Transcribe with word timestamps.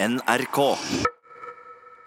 NRK. 0.00 0.76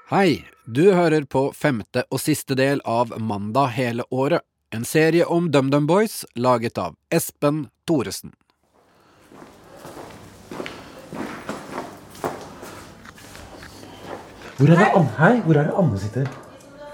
Hei, 0.10 0.46
du 0.64 0.94
hører 0.96 1.26
på 1.28 1.42
femte 1.52 2.06
og 2.08 2.22
siste 2.24 2.56
del 2.56 2.80
av 2.88 3.12
Mandag 3.20 3.74
hele 3.76 4.06
året. 4.16 4.46
En 4.72 4.86
serie 4.88 5.26
om 5.28 5.50
DumDum 5.52 5.90
Boys 5.90 6.22
laget 6.40 6.80
av 6.80 6.96
Espen 7.12 7.66
Thoresen. 7.84 8.32
Hvor 14.56 14.72
er 14.72 14.78
det 14.80 14.90
Anne, 14.96 15.14
Hei, 15.20 15.36
hvor 15.44 15.60
er 15.60 15.68
det 15.68 15.78
Anne 15.84 16.00
sitter? 16.00 16.34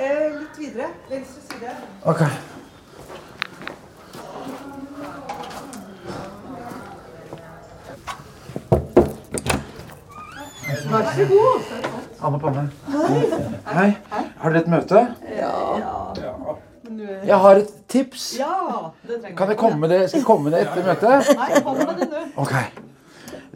Eh, 0.01 0.27
litt 0.33 0.61
videre. 0.65 0.89
Venstre 1.13 1.45
side. 1.45 1.77
Ok. 2.09 2.25
Vær 10.97 11.11
så 11.13 11.25
god. 11.29 11.65
Anne 12.25 12.39
Panne. 12.41 12.63
Hei. 13.69 13.89
Har 14.41 14.53
dere 14.53 14.61
et 14.63 14.69
møte? 14.71 15.03
Ja. 15.37 15.51
Jeg 17.27 17.37
har 17.43 17.59
et 17.61 17.69
tips. 17.91 18.23
Ja, 18.39 18.55
det 19.05 19.35
Kan 19.37 19.51
jeg 19.53 19.59
komme 19.59 19.77
med 19.83 19.93
det, 19.93 19.99
skal 20.09 20.23
jeg 20.23 20.25
komme 20.25 20.49
med 20.49 20.57
det 20.57 20.63
etter 20.65 20.87
møtet? 20.87 21.29
Nei, 21.37 21.61
kom 21.61 21.77
med 21.77 22.01
det 22.01 22.07
nå. 22.09 22.23
Ok. 22.41 22.55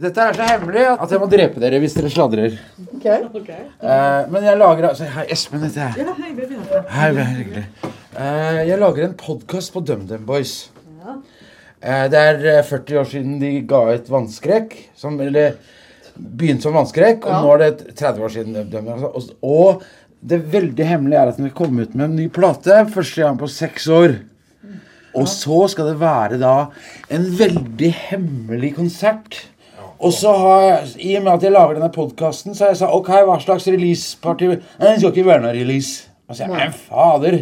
Dette 0.02 0.28
er 0.28 0.38
så 0.38 0.46
hemmelig 0.52 0.86
at 0.92 1.12
jeg 1.14 1.22
må 1.22 1.30
drepe 1.32 1.62
dere 1.62 1.82
hvis 1.82 1.98
dere 1.98 2.14
sladrer. 2.14 2.60
Ok. 2.92 3.10
Uh, 3.10 4.30
men 4.34 4.46
jeg 4.46 4.62
lager 4.62 4.92
altså 4.92 5.10
Hei, 5.16 5.26
Espen 5.34 5.66
heter 5.66 5.88
jeg. 5.88 6.06
Ja, 6.06 6.16
hei, 6.22 6.32
baby. 6.38 6.62
Hei, 6.94 7.12
hyggelig. 7.40 7.66
Uh, 8.14 8.62
jeg 8.70 8.78
lager 8.82 9.08
en 9.08 9.18
podkast 9.18 9.74
på 9.74 9.82
DumDum 9.86 10.30
Boys. 10.30 10.60
Eh, 11.82 12.06
det 12.14 12.20
er 12.20 12.44
eh, 12.60 12.66
40 12.66 13.00
år 13.02 13.08
siden 13.10 13.38
de 13.42 13.56
ga 13.66 13.80
ut 13.90 14.10
Vannskrekk. 14.14 14.76
Som, 14.94 15.18
eller 15.22 15.56
begynte 16.18 16.66
som 16.68 16.74
Vannskrekk, 16.76 17.26
og 17.26 17.32
Ja. 17.32 17.42
nå 17.42 17.54
er 17.54 17.58
det 17.64 17.96
30 17.96 18.24
år 18.24 18.30
siden. 18.30 18.58
Og, 19.14 19.30
og 19.42 19.84
det 20.22 20.42
veldig 20.54 20.86
hemmelige 20.86 21.20
er 21.22 21.28
at 21.32 21.38
den 21.38 21.46
vil 21.50 21.54
komme 21.58 21.82
ut 21.82 21.96
med 21.96 22.06
en 22.10 22.16
ny 22.16 22.28
plate 22.30 22.86
første 22.94 23.22
gang 23.24 23.40
på 23.40 23.50
seks 23.50 23.88
år. 23.88 24.18
Og 25.16 25.28
så 25.28 25.68
skal 25.72 25.90
det 25.92 26.00
være 26.00 26.38
da 26.40 26.68
en 27.12 27.26
veldig 27.38 27.90
hemmelig 28.12 28.76
konsert. 28.76 29.42
Og 30.02 30.14
så 30.14 30.32
har 30.34 30.62
jeg, 30.62 30.94
I 31.00 31.16
og 31.20 31.24
med 31.26 31.34
at 31.34 31.44
jeg 31.44 31.52
lager 31.54 31.74
denne 31.78 31.92
podkasten, 31.94 32.56
så 32.56 32.64
har 32.64 32.72
jeg 32.72 32.78
sagt 32.80 32.96
ok, 32.96 33.10
hva 33.28 33.36
slags 33.44 33.68
releaseparty 33.70 34.48
Nei, 34.48 34.60
Det 34.80 34.94
skal 35.00 35.12
ikke 35.12 35.26
være 35.28 35.44
noe 35.44 35.54
release. 35.54 36.08
Og 36.30 36.34
så 36.36 36.46
sier 36.46 36.48
jeg, 36.56 36.72
men 36.72 36.80
fader. 36.88 37.38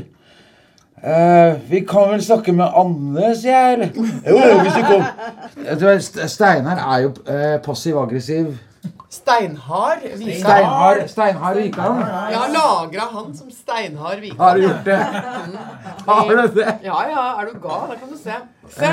Eh, 1.03 1.59
vi 1.69 1.83
kan 1.87 2.09
vel 2.11 2.23
snakke 2.23 2.53
med 2.55 2.65
Anne, 2.81 3.35
sier 3.35 3.53
jeg. 3.55 3.73
Eller? 3.73 3.89
Jo, 4.27 4.37
jo, 4.37 4.57
hvis 4.63 4.73
du 4.73 4.87
kom. 4.87 5.05
Du 5.79 5.85
vet, 5.85 6.09
Steinar 6.31 6.81
er 6.85 7.05
jo 7.05 7.13
uh, 7.27 7.59
passiv-aggressiv. 7.65 8.57
Steinhard 9.09 10.03
Vikan. 10.17 10.39
Steinhard 10.39 11.07
Steinhard 11.09 11.57
Wikan. 11.57 12.01
Jeg 12.29 12.37
har 12.37 12.51
lagra 12.53 13.07
han 13.13 13.37
som 13.37 13.51
Steinhard 13.51 14.19
Vikan. 14.21 14.39
Har 14.39 14.55
du 14.55 14.61
gjort 14.61 14.85
det? 14.85 14.99
Har 16.07 16.29
du 16.29 16.59
det? 16.59 16.75
Ja, 16.83 16.99
ja, 17.09 17.23
er 17.41 17.49
du 17.49 17.59
gal? 17.59 17.87
Der 17.89 17.95
kan 17.95 18.11
du 18.11 18.17
se. 18.17 18.37
Se. 18.69 18.91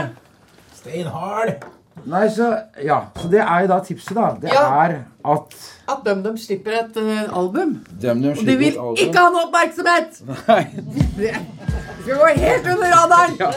Steinhard. 0.74 1.66
Nei, 2.04 2.28
så 2.28 2.56
Ja. 2.84 3.00
Så 3.16 3.28
det 3.30 3.40
er 3.40 3.60
jo 3.60 3.66
da 3.66 3.78
tipset, 3.84 4.14
da. 4.16 4.34
Det 4.40 4.50
Ja. 4.52 4.84
er 4.84 5.04
at 5.24 5.54
At 5.88 5.96
DumDum 6.06 6.36
slipper 6.36 6.70
et 6.70 6.96
uh, 6.96 7.38
album. 7.38 7.86
DumDum 8.02 8.30
Og 8.30 8.46
de 8.46 8.56
vil 8.56 8.76
ikke 8.96 9.18
ha 9.18 9.28
noe 9.30 9.46
oppmerksomhet! 9.46 10.20
Nei. 10.48 10.66
Det 11.16 11.34
skal 12.02 12.16
gå 12.16 12.26
helt 12.36 12.66
under 12.66 12.88
radaren. 12.96 13.36
Ja. 13.40 13.50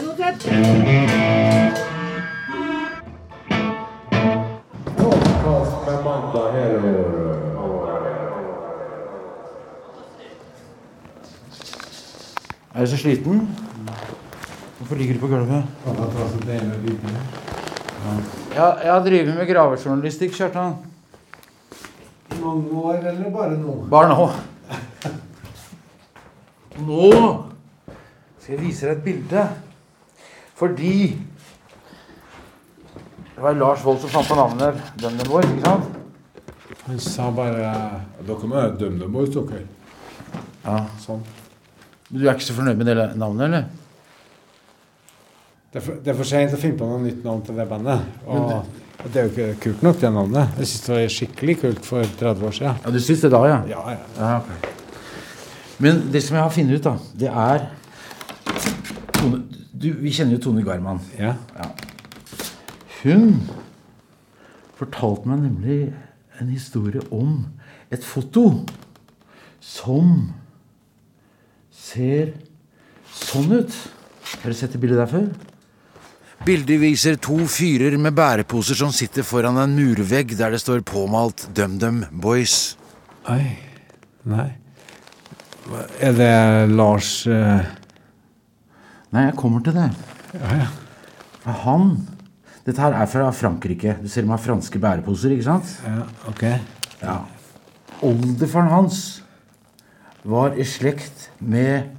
Er 12.74 12.80
du 12.80 12.86
så 12.86 12.96
sliten? 12.96 13.48
Hvorfor 14.78 14.94
ligger 14.94 15.14
du 15.14 15.20
på 15.20 15.26
gulvet? 15.26 15.64
Ja, 18.54 18.66
jeg 18.80 18.90
har 18.92 19.02
drevet 19.04 19.36
med 19.36 19.48
gravejournalistikk, 19.48 20.32
Kjartan. 20.38 20.76
Mange 22.40 22.70
år, 22.80 23.00
eller 23.04 23.30
bare 23.34 23.56
nå? 23.60 23.74
Bare 23.92 24.08
nå. 24.08 24.30
Nå 26.80 27.10
skal 28.40 28.54
jeg 28.54 28.62
vise 28.62 28.88
deg 28.88 28.96
et 28.96 29.04
bilde. 29.04 29.42
Fordi 30.60 30.94
Det 33.34 33.42
var 33.44 33.54
Lars 33.56 33.84
Wold 33.84 34.00
som 34.02 34.10
fant 34.12 34.28
på 34.28 34.36
navnet 34.36 35.28
vår, 35.28 35.46
ikke 35.48 35.64
sant? 35.64 35.84
Han 36.86 36.98
sa 37.00 37.30
bare 37.32 37.70
Dere 38.26 38.48
må 38.48 38.56
være 38.56 38.74
DumDum 38.80 39.12
Boys, 39.14 39.30
dere. 39.32 39.62
Ja. 40.64 40.82
Sånn. 41.00 41.22
Du 42.10 42.24
er 42.26 42.34
ikke 42.34 42.48
så 42.48 42.56
fornøyd 42.58 42.80
med 42.80 42.90
det 42.90 42.96
navnet, 43.16 43.46
eller? 43.46 43.79
Det 45.70 45.78
er, 45.78 45.84
for, 45.86 45.98
det 46.02 46.10
er 46.10 46.16
for 46.18 46.26
sent 46.26 46.54
å 46.56 46.58
finne 46.58 46.74
på 46.80 46.86
noe 46.88 46.98
nytt 47.04 47.20
navn 47.22 47.42
til 47.46 47.54
det 47.60 47.66
bandet. 47.70 48.00
Og 48.26 49.06
det 49.14 49.20
er 49.20 49.26
jo 49.28 49.30
ikke 49.30 49.44
kult 49.62 49.84
nok, 49.86 50.00
det 50.02 50.08
navnet. 50.12 50.56
Jeg 50.58 50.66
syns 50.66 50.82
det 50.86 50.94
var 50.96 51.12
skikkelig 51.14 51.54
kult 51.60 51.86
for 51.86 52.08
30 52.18 52.48
år 52.48 52.56
siden. 52.56 52.80
Ja, 52.84 52.90
Du 52.90 52.98
syns 53.00 53.22
det 53.22 53.30
da, 53.30 53.40
ja? 53.46 53.58
Ja, 53.70 53.82
ja. 53.94 54.00
Ja, 54.18 54.30
okay. 54.40 54.74
Men 55.80 56.00
det 56.12 56.24
som 56.26 56.34
jeg 56.36 56.42
har 56.42 56.50
funnet 56.52 56.80
ut, 56.80 56.88
da, 56.88 56.96
det 57.22 57.30
er 57.30 57.68
Tone, 59.20 59.38
du, 59.80 59.86
Vi 60.02 60.10
kjenner 60.12 60.34
jo 60.36 60.40
Tone 60.48 60.64
Garman. 60.66 60.98
ja. 61.18 61.36
Hun 63.00 63.38
fortalte 64.76 65.28
meg 65.30 65.38
nemlig 65.46 65.78
en 66.40 66.50
historie 66.52 67.00
om 67.14 67.46
et 67.92 68.04
foto 68.04 68.66
som 69.64 70.26
ser 71.72 72.34
sånn 73.14 73.54
ut. 73.54 73.78
Har 74.42 74.52
du 74.52 74.56
sett 74.58 74.74
det 74.76 74.82
bildet 74.82 75.00
der 75.00 75.08
før? 75.14 75.30
Bildet 76.40 76.78
viser 76.80 77.18
to 77.20 77.36
fyrer 77.52 77.98
med 78.00 78.14
bæreposer 78.16 78.78
som 78.78 78.92
sitter 78.96 79.24
foran 79.28 79.58
en 79.60 79.74
murvegg 79.76 80.32
der 80.38 80.54
det 80.54 80.60
står 80.62 80.80
påmalt 80.88 81.42
DumDum 81.56 81.98
Boys. 82.22 82.78
Oi. 83.28 83.42
Nei. 84.24 84.46
Er 86.00 86.14
det 86.16 86.32
Lars 86.72 87.10
uh... 87.28 87.60
Nei, 89.12 89.24
jeg 89.26 89.36
kommer 89.36 89.60
til 89.66 89.76
det. 89.76 89.88
Ja, 90.38 90.62
ja. 90.62 90.70
Han 91.64 91.92
Dette 92.64 92.80
her 92.80 92.96
er 92.96 93.10
fra 93.10 93.26
Frankrike. 93.36 93.98
Du 94.00 94.08
ser 94.08 94.24
de 94.24 94.32
har 94.32 94.40
franske 94.40 94.80
bæreposer, 94.80 95.34
ikke 95.34 95.48
sant? 95.48 95.74
ja 95.84 96.06
ok. 96.30 96.44
Ja. 97.02 97.18
Oldefaren 98.06 98.72
hans 98.72 99.02
var 100.24 100.56
i 100.56 100.64
slekt 100.64 101.28
med 101.40 101.92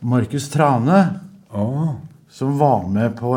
Markus 0.00 0.46
Trane, 0.52 1.00
Oh 1.50 1.98
som 2.30 2.58
var 2.58 2.88
med 2.88 3.16
på 3.18 3.34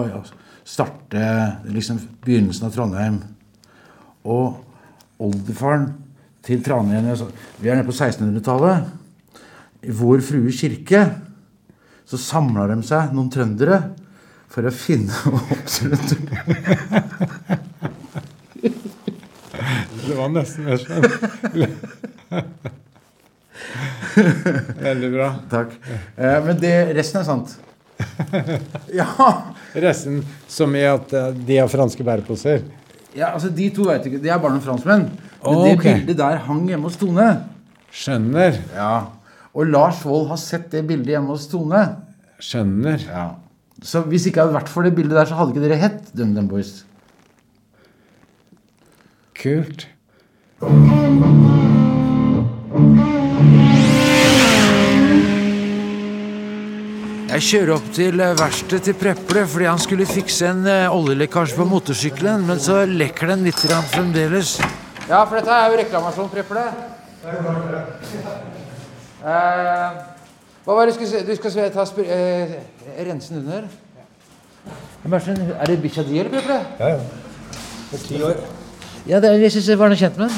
starte 0.74 1.58
liksom, 1.70 2.00
begynnelsen 2.26 2.68
av 2.68 2.74
Trondheim. 2.74 3.20
Og 4.26 4.58
oldefaren 5.22 5.92
til 6.44 6.64
Trane 6.64 7.02
altså, 7.04 7.30
Vi 7.60 7.70
er 7.70 7.78
nede 7.78 7.88
på 7.88 7.96
1600-tallet. 7.96 8.88
I 9.84 9.92
Vår 9.94 10.24
Frue 10.24 10.52
kirke 10.56 11.06
så 12.08 12.18
samla 12.20 12.68
de 12.72 12.84
seg, 12.86 13.14
noen 13.16 13.30
trøndere, 13.32 13.80
for 14.52 14.68
å 14.68 14.72
finne 14.76 15.14
absolutt 15.56 16.14
Det 20.04 20.18
var 20.18 20.30
nesten 20.34 20.68
mer 20.68 20.78
sånn. 20.84 21.04
Veldig 24.84 25.10
bra. 25.16 25.30
Takk. 25.50 25.78
Eh, 25.90 26.40
men 26.46 26.60
det, 26.62 26.74
resten 26.98 27.22
er 27.22 27.26
sant. 27.28 27.56
Ja. 29.00 29.08
Resten 29.84 30.22
som 30.52 30.76
i 30.78 30.84
at 30.88 31.14
eh, 31.18 31.32
de 31.48 31.58
har 31.62 31.72
franske 31.72 32.04
bæreposer. 32.06 32.62
ja, 33.16 33.32
altså 33.34 33.50
De 33.50 33.70
to 33.74 33.88
vet 33.90 34.06
ikke, 34.10 34.22
de 34.24 34.30
er 34.30 34.40
bare 34.42 34.54
noen 34.56 34.64
franskmenn. 34.66 35.08
Men 35.44 35.58
Å, 35.60 35.66
det 35.66 35.74
ok. 35.78 35.84
bildet 35.90 36.18
der 36.22 36.38
hang 36.48 36.64
hjemme 36.70 36.88
hos 36.90 36.98
Tone. 37.02 37.28
Skjønner. 37.94 38.58
Ja. 38.74 38.94
Og 39.54 39.68
Lars 39.70 40.00
Wold 40.06 40.30
har 40.32 40.40
sett 40.42 40.70
det 40.74 40.86
bildet 40.90 41.14
hjemme 41.18 41.34
hos 41.34 41.48
Tone. 41.52 41.84
Skjønner. 42.42 43.04
Ja. 43.10 43.26
Så 43.84 44.02
hvis 44.08 44.26
ikke 44.30 44.40
det 44.40 44.46
hadde 44.48 44.58
vært 44.62 44.72
for 44.72 44.88
det 44.88 44.94
bildet 44.96 45.18
der, 45.18 45.28
så 45.30 45.36
hadde 45.38 45.54
ikke 45.54 45.66
dere 45.68 45.82
hett 45.82 46.14
DumDum 46.16 46.48
Boys. 46.52 46.84
Kult. 49.38 49.88
Jeg 57.34 57.42
kjører 57.48 57.72
opp 57.74 57.86
til 57.96 58.20
eh, 58.22 58.34
verkstedet 58.38 58.84
til 58.86 58.94
Preple 59.00 59.44
fordi 59.50 59.66
han 59.66 59.80
skulle 59.82 60.06
fikse 60.06 60.46
en 60.52 60.68
eh, 60.70 60.92
oljelekkasje 60.94 61.58
på 61.58 61.66
motorsykkelen, 61.66 62.44
men 62.46 62.60
så 62.62 62.84
lekker 62.86 63.32
den 63.34 63.48
litt 63.48 63.58
fremdeles. 63.90 64.52
Ja, 65.10 65.24
for 65.26 65.40
dette 65.40 65.50
er 65.56 65.72
jo 65.74 65.80
reklamasjon, 65.82 66.30
Preple. 66.30 66.66
Eh, 69.24 69.98
hva 70.64 70.76
var 70.78 70.86
det 70.86 70.94
du 70.94 71.00
skulle? 71.00 71.24
Du 71.26 71.34
skal 71.40 71.72
ta 71.74 71.88
spir 71.90 72.06
eh, 72.14 72.54
rensen 73.10 73.42
under? 73.42 73.66
Er 75.04 75.20
det- 75.20 75.58
er 75.60 75.66
det 75.74 75.82
bikkja 75.82 76.04
di, 76.08 76.20
eller, 76.20 76.30
Preple? 76.38 76.60
Ja, 76.80 76.88
ja. 76.88 77.00
For 77.90 77.98
ti 78.08 78.22
år. 78.24 78.38
Ja, 79.10 79.20
det, 79.20 79.34
jeg 79.42 79.52
syns 79.58 79.68
jeg 79.74 79.80
var 79.82 79.90
noe 79.90 79.98
kjent 80.00 80.18
med 80.22 80.30
den. 80.30 80.38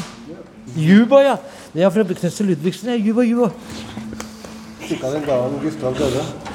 Juba, 0.76 1.20
ja. 1.28 1.36
Det 1.76 1.84
er 1.84 1.90
fra 1.92 2.04
Knutsen 2.08 2.48
Ludvigsen. 2.48 2.90
ja. 2.90 2.96
Juba, 2.96 3.22
Juba. 3.22 3.52
Stikka 4.86 5.12
den 5.12 5.26
dagen 5.28 5.60
Gustav 5.62 5.98
døde. 6.00 6.55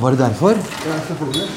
Var 0.00 0.14
det 0.14 0.18
derfor? 0.18 0.58
Ja, 0.86 0.98
selvfølgelig. 1.06 1.48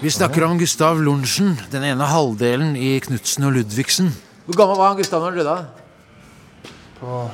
Vi 0.00 0.10
snakker 0.10 0.44
om 0.46 0.58
Gustav 0.58 1.00
Lorentzen, 1.02 1.56
den 1.72 1.84
ene 1.84 2.06
halvdelen 2.06 2.76
i 2.76 2.98
Knutsen 3.02 3.48
og 3.48 3.56
Ludvigsen. 3.56 4.12
Hvor 4.46 4.56
gammel 4.60 4.78
var 4.78 4.92
han 4.92 5.00
Gustav 5.00 5.22
når 5.22 5.30
han 5.30 5.38
døde? 5.38 5.56
På 7.00 7.30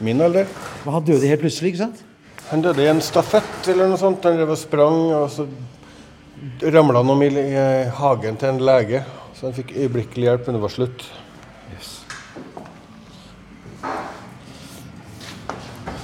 min 0.00 0.20
alder. 0.20 0.46
Men 0.84 0.94
Han 0.94 1.04
døde 1.04 1.26
helt 1.26 1.40
plutselig, 1.40 1.72
ikke 1.72 1.82
sant? 1.84 2.04
Han 2.50 2.62
døde 2.62 2.82
i 2.82 2.88
en 2.90 3.00
stafett 3.00 3.68
eller 3.68 3.88
noe 3.88 4.00
sånt. 4.00 4.24
Han 4.24 4.36
drev 4.40 4.54
og 4.54 4.58
sprang, 4.58 4.98
og 5.14 5.30
så 5.30 5.46
ramla 6.62 7.02
han 7.02 7.10
om 7.10 7.22
i 7.22 7.28
i 7.28 7.66
hagen 7.98 8.36
til 8.36 8.48
en 8.48 8.64
lege. 8.64 9.04
Så 9.36 9.46
han 9.46 9.54
fikk 9.54 9.76
øyeblikkelig 9.76 10.28
hjelp, 10.28 10.46
men 10.46 10.58
det 10.58 10.62
var 10.62 10.74
slutt. 10.74 11.04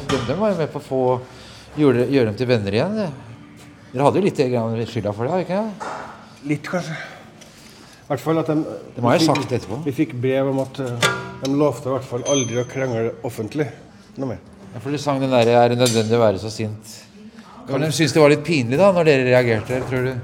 DumDum 0.09 0.41
var 0.41 0.55
jo 0.55 0.61
med 0.63 0.73
på 0.73 0.81
å 0.81 0.89
få 0.89 1.03
gjøre, 1.79 2.09
gjøre 2.13 2.31
dem 2.31 2.37
til 2.39 2.51
venner 2.51 2.77
igjen. 2.77 2.99
Dere 3.93 4.05
hadde 4.05 4.21
jo 4.21 4.27
litt 4.27 4.91
skylda 4.93 5.15
for 5.17 5.29
det, 5.29 5.47
ikke 5.47 5.63
Litt, 6.49 6.69
kanskje. 6.71 6.95
I 8.09 8.11
hvert 8.13 8.23
fall 8.25 8.39
at 8.41 8.49
de, 8.49 8.55
Det 8.95 9.03
må 9.05 9.11
jeg 9.13 9.25
ha 9.27 9.35
sagt 9.35 9.51
etterpå. 9.53 9.81
Vi 9.85 9.93
fikk 9.93 10.15
brev 10.23 10.49
om 10.53 10.63
at 10.63 10.79
eh, 10.81 11.09
de 11.43 11.51
lovte 11.53 11.91
i 11.91 11.93
hvert 11.93 12.07
fall 12.09 12.23
aldri 12.31 12.61
å 12.63 12.65
krangle 12.69 13.11
offentlig 13.27 13.67
noe 14.17 14.31
mer. 14.31 14.39
Ja, 14.73 14.81
For 14.81 14.95
du 14.95 14.99
sang 15.03 15.21
den 15.21 15.31
der 15.35 15.49
'Er 15.49 15.69
det 15.69 15.79
nødvendig 15.79 16.17
å 16.17 16.23
være 16.23 16.39
så 16.39 16.49
sint'? 16.49 16.95
Kan 17.69 17.81
de 17.81 17.93
synes 17.93 18.13
det 18.13 18.23
var 18.23 18.31
litt 18.31 18.45
pinlig 18.45 18.79
da, 18.79 18.93
når 18.93 19.05
dere 19.05 19.25
reagerte, 19.29 19.83
tror 19.91 20.05
du? 20.05 20.15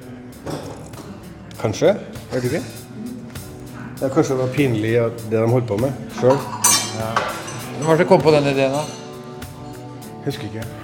Kanskje? 1.61 1.93
Vet 2.33 2.43
du 2.43 2.49
ikke? 2.49 2.63
Ja, 4.01 4.09
kanskje 4.09 4.33
det 4.33 4.41
var 4.41 4.55
pinlig 4.57 4.95
det 5.31 5.31
de 5.31 5.47
holdt 5.49 5.67
på 5.69 5.77
med 5.81 5.93
sjøl. 6.21 6.39
Hvem 6.39 7.87
var 7.87 7.97
det 7.97 8.07
som 8.07 8.09
kom 8.09 8.25
på 8.25 8.33
den 8.33 8.49
ideen, 8.49 8.73
da? 8.73 8.85
Husker 10.25 10.49
ikke. 10.49 10.84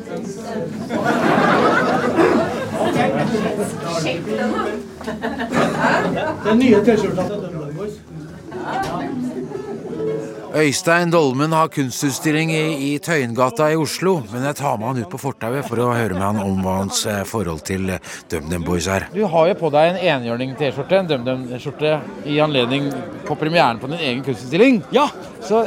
Den 6.45 6.59
nye 6.59 6.79
T-skjorta 6.85 7.23
til 7.27 7.37
Dømmen 7.45 7.75
Boys. 7.77 7.95
Øystein 10.51 11.11
Dolmen 11.11 11.53
har 11.55 11.69
kunstutstilling 11.71 12.51
i, 12.51 12.63
i 12.91 12.97
Tøyengata 12.99 13.69
i 13.71 13.77
Oslo, 13.79 14.17
men 14.33 14.43
jeg 14.49 14.57
tar 14.59 14.75
med 14.77 14.87
han 14.89 14.97
ut 15.05 15.11
på 15.13 15.19
fortauet 15.21 15.63
for 15.63 15.79
å 15.79 15.93
høre 15.95 16.17
med 16.17 16.25
han 16.25 16.41
om 16.43 16.59
hva 16.65 16.73
hans 16.81 17.05
eh, 17.07 17.21
forhold 17.27 17.63
til 17.67 17.93
eh, 17.93 18.01
DumDum 18.31 18.65
Boys 18.67 18.89
er. 18.91 19.07
Du 19.15 19.23
har 19.31 19.47
jo 19.47 19.55
på 19.61 19.71
deg 19.71 19.93
en 19.93 20.01
enhjørning-T-skjorte, 20.17 20.99
en 20.99 21.07
DumDum-skjorte, 21.07 21.93
i 22.27 22.41
anledning 22.43 22.91
på 23.27 23.37
premieren 23.39 23.79
på 23.79 23.87
din 23.93 24.03
egen 24.03 24.25
kunstutstilling. 24.27 24.81
Ja. 24.91 25.07
Så 25.47 25.63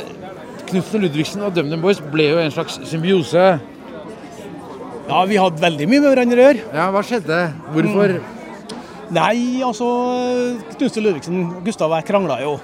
Knutsen 0.68 1.06
Ludvigsen 1.06 1.46
og 1.48 1.56
DumDum 1.56 1.80
Boys 1.84 2.04
ble 2.12 2.28
jo 2.34 2.42
en 2.44 2.52
slags 2.52 2.76
symbiose. 2.90 3.46
Ja, 5.08 5.24
vi 5.28 5.40
hadde 5.40 5.64
veldig 5.64 5.88
mye 5.90 6.00
med 6.00 6.10
hverandre 6.12 6.40
å 6.40 6.46
gjøre. 6.48 6.68
Ja, 6.74 6.90
hva 6.94 7.02
skjedde? 7.06 7.40
Hvorfor? 7.74 8.18
Nei, 9.14 9.62
altså 9.62 9.88
Knutsen 10.74 11.04
Ludvigsen 11.04 11.42
og 11.44 11.66
Gustav 11.66 11.92
og 11.92 12.00
jeg 12.00 12.08
krangla 12.08 12.38
jo. 12.42 12.54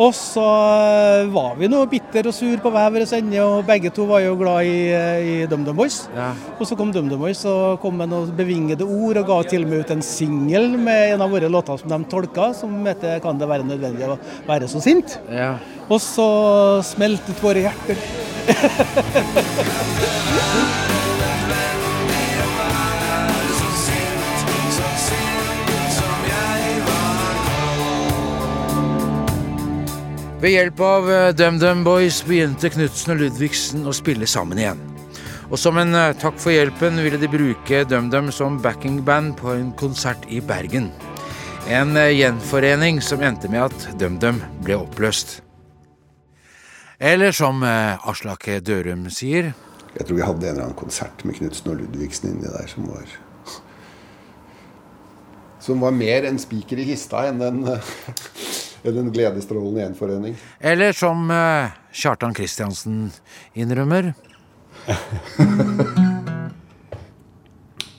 Og 0.00 0.14
så 0.16 0.40
eh, 0.40 1.26
var 1.34 1.58
vi 1.58 1.68
nå 1.68 1.82
bitter 1.90 2.24
og 2.30 2.32
sur 2.32 2.56
på 2.64 2.70
hver 2.72 2.88
vår 2.94 3.04
ende, 3.18 3.42
og 3.44 3.66
begge 3.68 3.90
to 3.92 4.06
var 4.08 4.22
jo 4.24 4.38
glad 4.40 4.64
i, 4.64 4.88
eh, 4.88 5.20
i 5.20 5.46
DumDum 5.50 5.76
Boys. 5.76 6.08
Ja. 6.16 6.30
Og 6.56 6.64
så 6.68 6.76
kom 6.78 6.92
DumDum 6.94 7.20
Boys 7.20 7.44
og 7.48 7.76
kom 7.82 8.00
med 8.00 8.08
noen 8.08 8.32
bevingede 8.36 8.86
ord 8.88 9.20
og 9.20 9.28
ga 9.28 9.42
til 9.50 9.66
og 9.66 9.70
med 9.72 9.84
ut 9.84 9.92
en 9.92 10.06
singel 10.06 10.70
med 10.80 11.12
en 11.12 11.26
av 11.26 11.30
våre 11.36 11.52
låter 11.52 11.76
som 11.82 11.92
de 11.92 12.00
tolka, 12.08 12.54
som 12.56 12.70
heter 12.86 13.20
'Kan 13.20 13.38
det 13.38 13.48
være 13.48 13.68
nødvendig 13.68 14.08
å 14.08 14.18
være 14.48 14.68
så 14.68 14.80
sint'? 14.80 15.18
Ja. 15.28 15.58
Og 15.90 16.00
så 16.00 16.80
smeltet 16.82 17.42
våre 17.42 17.68
hjerter. 17.68 17.96
Ved 30.42 30.56
hjelp 30.56 30.80
av 30.82 31.04
eh, 31.06 31.28
DumDum 31.38 31.84
Boys 31.86 32.16
begynte 32.26 32.66
Knutsen 32.74 33.12
og 33.14 33.20
Ludvigsen 33.20 33.84
å 33.86 33.92
spille 33.94 34.26
sammen 34.26 34.58
igjen. 34.58 34.80
Og 35.52 35.60
som 35.62 35.76
en 35.78 35.94
eh, 35.94 36.16
takk 36.18 36.40
for 36.42 36.50
hjelpen 36.50 36.98
ville 36.98 37.20
de 37.22 37.28
bruke 37.30 37.84
DumDum 37.86 38.32
som 38.34 38.56
backingband 38.64 39.36
på 39.38 39.52
en 39.54 39.68
konsert 39.78 40.26
i 40.26 40.40
Bergen. 40.42 40.88
En 41.70 41.94
eh, 41.94 42.16
gjenforening 42.16 42.98
som 43.06 43.22
endte 43.22 43.52
med 43.52 43.68
at 43.68 43.86
DumDum 44.00 44.42
ble 44.66 44.80
oppløst. 44.80 45.36
Eller 46.98 47.30
som 47.30 47.62
Aslak 47.62 48.48
Dørum 48.66 49.06
sier 49.14 49.52
Jeg 49.94 50.04
tror 50.06 50.18
vi 50.18 50.26
hadde 50.26 50.46
en 50.46 50.52
eller 50.56 50.66
annen 50.68 50.78
konsert 50.78 51.22
med 51.26 51.38
Knutsen 51.38 51.70
og 51.70 51.78
Ludvigsen 51.84 52.34
inni 52.34 52.50
der 52.50 52.66
som 52.70 52.90
var 52.90 53.06
Som 55.62 55.82
var 55.82 55.94
mer 55.94 56.26
en 56.26 56.42
spiker 56.42 56.82
i 56.82 56.90
kista 56.90 57.28
enn 57.30 57.42
en, 57.46 57.64
enn 58.84 58.98
en 58.98 59.12
gledesstrålende 59.14 59.80
gjenforening. 59.84 60.36
Eller 60.60 60.92
som 60.96 61.30
eh, 61.30 61.70
Kjartan 61.92 62.34
Kristiansen 62.34 63.10
innrømmer. 63.54 64.12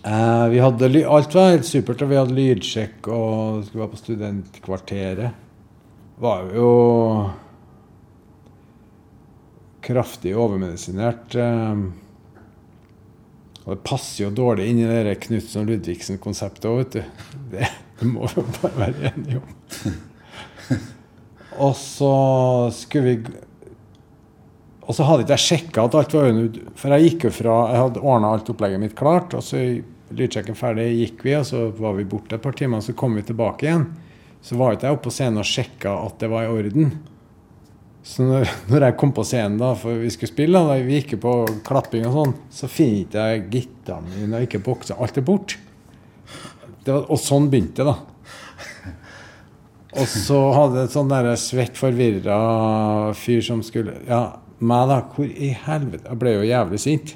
Uh, 0.04 0.48
vi 0.54 0.60
hadde, 0.60 0.90
ly- 0.92 1.06
alt 1.08 1.36
var 1.36 1.54
helt 1.54 1.68
supert, 1.70 2.02
og 2.04 2.12
vi 2.12 2.20
hadde 2.20 2.36
lydsjekk 2.38 3.08
og 3.14 3.64
skulle 3.68 3.86
være 3.86 3.94
på 3.94 4.02
studentkvarteret. 4.02 5.40
Var 6.24 6.52
jo 6.56 6.70
kraftig 9.84 10.36
overmedisinert. 10.40 11.36
eh, 11.36 11.84
og 13.64 13.70
det 13.78 13.84
passer 13.88 14.26
jo 14.26 14.34
dårlig 14.36 14.66
inn 14.70 14.82
i 14.84 14.88
det 14.90 15.20
Knutsen 15.24 15.64
og 15.64 15.70
Ludvigsen-konseptet 15.72 16.68
òg, 16.68 16.82
vet 16.82 16.98
du. 16.98 17.28
Det, 17.54 17.70
det 18.00 18.10
må 18.10 18.28
vi 18.28 18.42
jo 18.42 18.48
bare 18.60 18.74
være 18.82 19.14
enige 19.14 19.40
om. 19.40 20.02
Og 21.62 21.76
så 21.78 22.14
skulle 22.74 23.04
vi 23.04 23.34
Og 24.84 24.96
så 24.96 25.06
hadde 25.08 25.24
ikke 25.24 25.38
jeg 25.38 25.46
sjekka 25.48 25.88
at 25.88 25.98
alt 26.00 26.16
var 26.16 26.30
under 26.32 26.60
For 26.80 26.96
jeg 26.96 27.10
gikk 27.10 27.28
jo 27.28 27.34
fra 27.40 27.58
Jeg 27.72 27.84
hadde 27.86 28.04
ordna 28.04 28.34
alt 28.34 28.50
opplegget 28.54 28.82
mitt 28.82 28.96
klart, 29.00 29.36
og 29.38 29.46
så 29.46 29.62
lydsjekken 30.14 30.58
ferdig, 30.58 30.92
gikk 31.00 31.24
vi, 31.26 31.32
og 31.40 31.46
så 31.50 31.64
var 31.74 31.96
vi 31.98 32.04
borte 32.06 32.38
et 32.38 32.44
par 32.44 32.54
timer, 32.54 32.78
og 32.78 32.86
så 32.86 32.94
kom 32.94 33.16
vi 33.18 33.24
tilbake 33.26 33.66
igjen. 33.66 33.88
Så 34.46 34.60
var 34.60 34.76
ikke 34.76 34.86
jeg 34.86 34.98
oppe 34.98 35.08
på 35.08 35.14
scenen 35.16 35.42
og 35.42 35.48
sjekka 35.50 35.94
at 36.04 36.20
det 36.22 36.30
var 36.30 36.46
i 36.46 36.52
orden. 36.54 36.92
Så 38.06 38.28
når, 38.28 38.50
når 38.70 38.88
jeg 38.88 38.98
kom 39.00 39.14
på 39.16 39.26
scenen, 39.26 39.58
da, 39.58 39.72
for 39.80 40.04
vi 40.04 40.12
skulle 40.14 40.34
spille, 40.34 40.62
da, 40.70 40.78
vi 40.86 41.00
gikk 41.00 41.16
på 41.24 41.34
klapping 41.66 42.06
og 42.10 42.18
sånn, 42.20 42.36
så 42.54 42.70
finner 42.70 43.08
ikke 43.08 43.28
jeg 43.32 43.46
gitaren 43.56 44.10
min 44.14 44.38
og 44.38 44.46
ikke 44.46 44.62
boksa. 44.66 45.00
Alt 45.02 45.18
er 45.18 45.26
borte. 45.28 45.62
Og 46.94 47.16
sånn 47.18 47.48
begynte 47.50 47.82
det, 47.82 47.94
da. 47.94 48.13
Og 50.00 50.08
så 50.10 50.40
hadde 50.56 50.86
et 50.86 50.94
sånn 50.94 51.12
der 51.12 51.28
svett, 51.40 51.78
forvirra 51.78 52.38
fyr 53.18 53.44
som 53.46 53.62
skulle 53.66 54.00
Ja, 54.08 54.40
meg, 54.64 54.88
da. 54.90 55.02
Hvor 55.14 55.28
i 55.28 55.52
helvete 55.66 56.08
Jeg 56.10 56.22
ble 56.22 56.34
jo 56.38 56.48
jævlig 56.48 56.80
sint. 56.82 57.14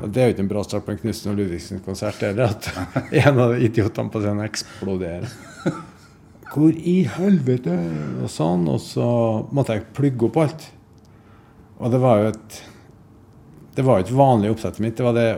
Og 0.00 0.06
det 0.14 0.22
er 0.22 0.28
jo 0.28 0.36
ikke 0.36 0.44
en 0.44 0.52
bra 0.52 0.62
start 0.64 0.86
på 0.86 0.94
en 0.94 1.00
Knutsen 1.00 1.32
og 1.32 1.40
Ludvigsen-konsert, 1.40 2.22
eller 2.28 2.54
at 2.54 2.68
en 3.26 3.40
av 3.42 3.56
idiotene 3.58 4.12
på 4.12 4.22
scenen 4.22 4.46
eksploderer. 4.46 5.26
Hvor 6.52 6.72
i 6.72 6.96
helvete? 7.16 7.74
Og 8.22 8.30
sånn. 8.32 8.64
Og 8.72 8.80
så 8.80 9.08
måtte 9.54 9.76
jeg 9.76 9.88
plugge 9.96 10.28
opp 10.30 10.40
alt. 10.44 10.66
Og 11.82 11.92
det 11.92 12.00
var 12.00 12.22
jo 12.22 12.32
et 12.32 12.62
Det 13.76 13.84
var 13.84 13.98
jo 13.98 14.06
et 14.06 14.16
vanlig 14.16 14.54
oppsettet 14.54 14.80
mitt. 14.80 14.96
Det 14.96 15.04
var 15.04 15.16
det 15.18 15.30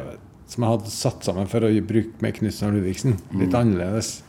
som 0.48 0.64
jeg 0.64 0.70
hadde 0.76 0.92
satt 0.92 1.25
sammen 1.26 1.48
for 1.50 1.66
å 1.66 1.72
bruke 1.84 2.22
med 2.25 2.37
Knutsen 2.38 2.68
og 2.70 2.76
Ludvigsen. 2.78 3.16
Litt 3.40 3.56
annerledes. 3.58 4.20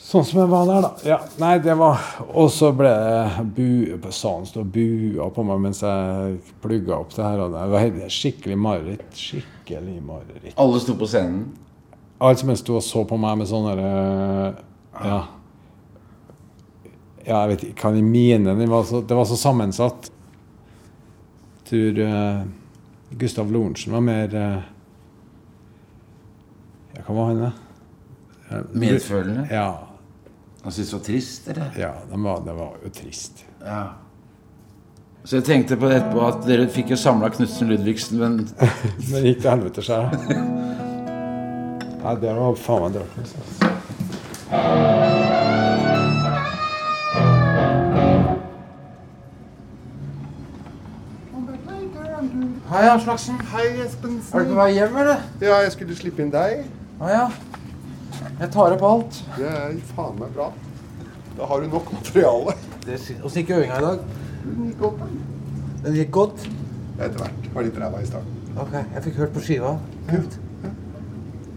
Sånn 0.00 0.24
som 0.24 0.40
jeg 0.40 0.48
var 0.48 0.64
der, 0.66 0.80
da. 0.82 0.90
Ja, 1.04 1.18
nei, 1.38 1.58
det 1.62 1.74
var 1.78 2.00
Og 2.32 2.48
så 2.50 2.70
ble 2.74 2.88
det 2.88 3.42
bu, 3.54 4.10
sto 4.16 4.62
og 4.62 4.70
bua 4.72 5.26
på 5.34 5.44
meg 5.46 5.60
mens 5.66 5.82
jeg 5.84 6.38
plugga 6.62 6.96
opp 6.96 7.12
det 7.14 7.24
her. 7.26 7.42
Og 7.44 7.52
det 7.52 7.66
var 7.70 7.84
helt- 7.84 7.98
skikkelig 8.10 8.56
mareritt. 8.58 9.10
Skikkelig 9.14 9.98
mareritt. 10.02 10.54
Alle 10.56 10.80
sto 10.80 10.96
på 10.98 11.06
scenen. 11.06 11.44
Alle 12.20 12.36
som 12.36 12.56
sto 12.56 12.76
og 12.76 12.82
så 12.82 13.04
på 13.08 13.18
meg 13.20 13.38
med 13.38 13.46
sånn 13.48 13.68
derre 13.68 14.56
Ja. 15.04 15.20
Ja, 17.26 17.46
jeg 17.46 17.48
vet 17.52 17.64
ikke 17.68 17.82
hva 17.90 17.94
de 17.94 18.02
mine 18.02 18.56
Det 18.58 18.68
var 18.68 18.82
så, 18.84 19.00
Det 19.06 19.14
var 19.16 19.24
så 19.24 19.36
sammensatt. 19.36 20.10
Jeg 21.70 21.94
tror 21.94 22.00
uh, 22.08 22.44
Gustav 23.18 23.52
Lorentzen 23.52 23.92
var 23.92 24.00
mer 24.00 24.34
uh, 24.34 24.62
Ja, 26.96 27.02
hva 27.06 27.14
var 27.14 27.26
han, 27.26 27.40
da? 27.44 27.52
Medfølende? 28.74 29.46
Ja. 29.52 29.89
Han 30.62 30.72
syntes 30.72 30.90
det 30.90 30.96
var 30.98 31.04
trist, 31.04 31.48
eller? 31.48 31.70
Ja, 31.78 31.92
det 32.10 32.18
var, 32.22 32.40
det 32.44 32.52
var 32.52 32.72
jo 32.84 32.90
trist. 32.92 33.44
Ja. 33.64 33.82
Så 35.24 35.36
jeg 35.36 35.44
tenkte 35.44 35.76
på 35.76 35.88
det 35.88 36.00
etterpå 36.00 36.26
at 36.26 36.44
dere 36.48 36.68
fikk 36.72 36.92
jo 36.94 36.98
samla 37.00 37.28
Knutsen 37.32 37.68
Ludvigsen, 37.68 38.20
men 38.20 38.38
Det 39.10 39.24
gikk 39.24 39.42
til 39.42 39.50
helvete 39.50 39.84
seg. 39.84 40.14
Nei, 42.04 42.14
det 42.20 42.32
var 42.36 42.56
faen 42.56 42.86
meg 42.86 42.96
dårlig. 42.96 43.24
altså. 43.24 43.40
Hei, 52.70 52.84
Aslaksen. 52.88 53.40
Hei, 53.52 53.66
Espensen. 53.84 54.32
Er 54.38 54.44
du 54.44 54.52
på 54.52 54.58
vei 54.60 54.72
hjem, 54.76 54.96
eller? 55.02 55.24
Ja, 55.42 55.56
jeg 55.64 55.72
skulle 55.74 55.96
slippe 55.98 56.22
inn 56.22 56.30
deg. 56.32 56.64
Ah, 57.00 57.10
ja. 57.10 57.24
Jeg 58.40 58.50
tar 58.54 58.72
opp 58.76 58.82
alt. 58.88 59.18
Det 59.36 59.48
er 59.50 59.74
faen 59.94 60.16
meg 60.20 60.30
bra. 60.36 60.46
Da 61.36 61.48
har 61.48 61.60
du 61.60 61.66
nok 61.72 61.90
materiale. 61.92 62.54
Åssen 62.90 63.42
gikk 63.42 63.50
øvinga 63.58 63.78
i 63.78 63.84
dag? 63.84 63.98
Den 64.44 64.70
gikk 64.70 64.78
godt. 64.80 65.02
Den 65.84 65.98
gikk 65.98 66.10
godt? 66.16 66.46
Etter 67.00 67.18
hvert. 67.20 67.50
Var 67.54 67.66
litt 67.66 67.80
ræva 67.82 68.00
i 68.00 68.08
starten. 68.08 68.38
Ok, 68.60 68.72
Jeg 68.94 69.02
fikk 69.04 69.20
hørt 69.22 69.34
på 69.36 69.42
skiva. 69.44 69.74
Kult. 70.08 70.38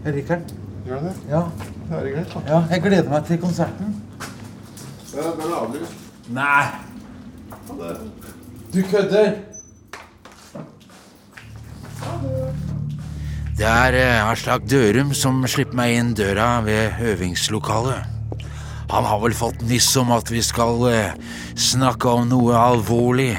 Jeg 0.03 0.13
liker 0.17 0.35
den. 0.43 0.59
Gjør 0.85 0.99
du 0.99 1.05
det? 1.07 1.15
Ja. 1.31 1.41
Det 1.87 1.97
er 1.99 2.09
greit, 2.15 2.33
da. 2.33 2.41
ja. 2.47 2.59
Jeg 2.73 2.81
gleder 2.83 3.09
meg 3.09 3.25
til 3.29 3.39
konserten. 3.39 3.95
Ja, 5.13 5.23
den 5.23 5.47
er 5.47 5.55
avlyst. 5.61 5.97
Nei! 6.35 6.65
Du 8.73 8.79
kødder! 8.91 9.31
Det 13.63 13.72
er 13.72 13.96
eh, 13.96 14.25
Aslak 14.27 14.65
Dørum 14.67 15.13
som 15.15 15.38
slipper 15.48 15.77
meg 15.79 15.93
inn 15.96 16.10
døra 16.20 16.58
ved 16.65 16.98
øvingslokalet. 17.00 18.10
Han 18.91 19.05
har 19.08 19.22
vel 19.22 19.36
fått 19.39 19.62
nyss 19.63 19.86
om 20.01 20.10
at 20.12 20.27
vi 20.27 20.41
skal 20.43 20.84
eh, 20.89 21.13
snakke 21.55 22.12
om 22.12 22.25
noe 22.27 22.58
alvorlig, 22.60 23.38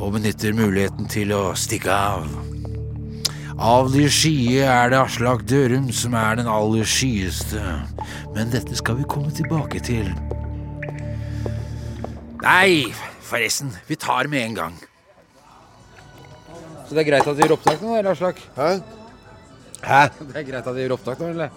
og 0.00 0.16
benytter 0.16 0.56
muligheten 0.58 1.06
til 1.06 1.30
å 1.30 1.52
stikke 1.54 1.94
av. 1.94 2.26
Av 3.54 3.92
de 3.92 4.08
skye 4.10 4.66
er 4.66 4.90
det 4.90 4.98
Aslak 5.04 5.46
Dørum 5.46 5.86
som 5.94 6.18
er 6.18 6.42
den 6.42 6.50
aller 6.50 6.82
skyeste, 6.82 7.62
men 8.34 8.50
dette 8.50 8.74
skal 8.82 8.98
vi 8.98 9.06
komme 9.14 9.30
tilbake 9.30 9.78
til. 9.92 10.10
Nei, 12.42 12.90
forresten, 13.22 13.70
vi 13.86 13.94
tar 14.08 14.26
med 14.34 14.48
en 14.48 14.58
gang. 14.58 14.76
Så 16.82 16.98
det 16.98 17.06
er 17.06 17.10
greit 17.12 17.30
at 17.30 17.38
vi 17.38 17.46
gjør 17.46 17.58
opptak 17.60 17.78
nå, 17.86 17.94
eller 18.02 18.10
Aslak? 18.16 18.42
Hæ? 18.58 18.72
Hæ? 19.84 20.06
Det 20.30 20.40
er 20.40 20.46
greit 20.48 20.66
at 20.66 20.74
vi 20.76 20.86
gjør 20.86 20.96
opptak 20.98 21.20
nå, 21.20 21.32
eller? 21.34 21.52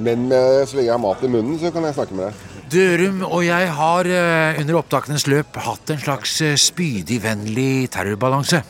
Men 0.00 0.28
med, 0.30 0.62
så 0.70 0.78
lenge 0.78 0.86
jeg 0.86 0.94
har 0.94 1.02
mat 1.02 1.22
i 1.26 1.30
munnen, 1.30 1.58
så 1.58 1.72
kan 1.74 1.84
jeg 1.84 1.96
snakke 1.96 2.16
med 2.16 2.28
deg. 2.30 2.46
Dørum 2.70 3.24
og 3.26 3.40
jeg 3.42 3.70
har 3.74 4.06
eh, 4.06 4.60
under 4.62 4.76
opptakenes 4.78 5.26
løp 5.26 5.58
hatt 5.58 5.90
en 5.90 5.98
slags 5.98 6.36
eh, 6.46 6.54
spydigvennlig 6.54 7.88
terrorbalanse. 7.90 8.62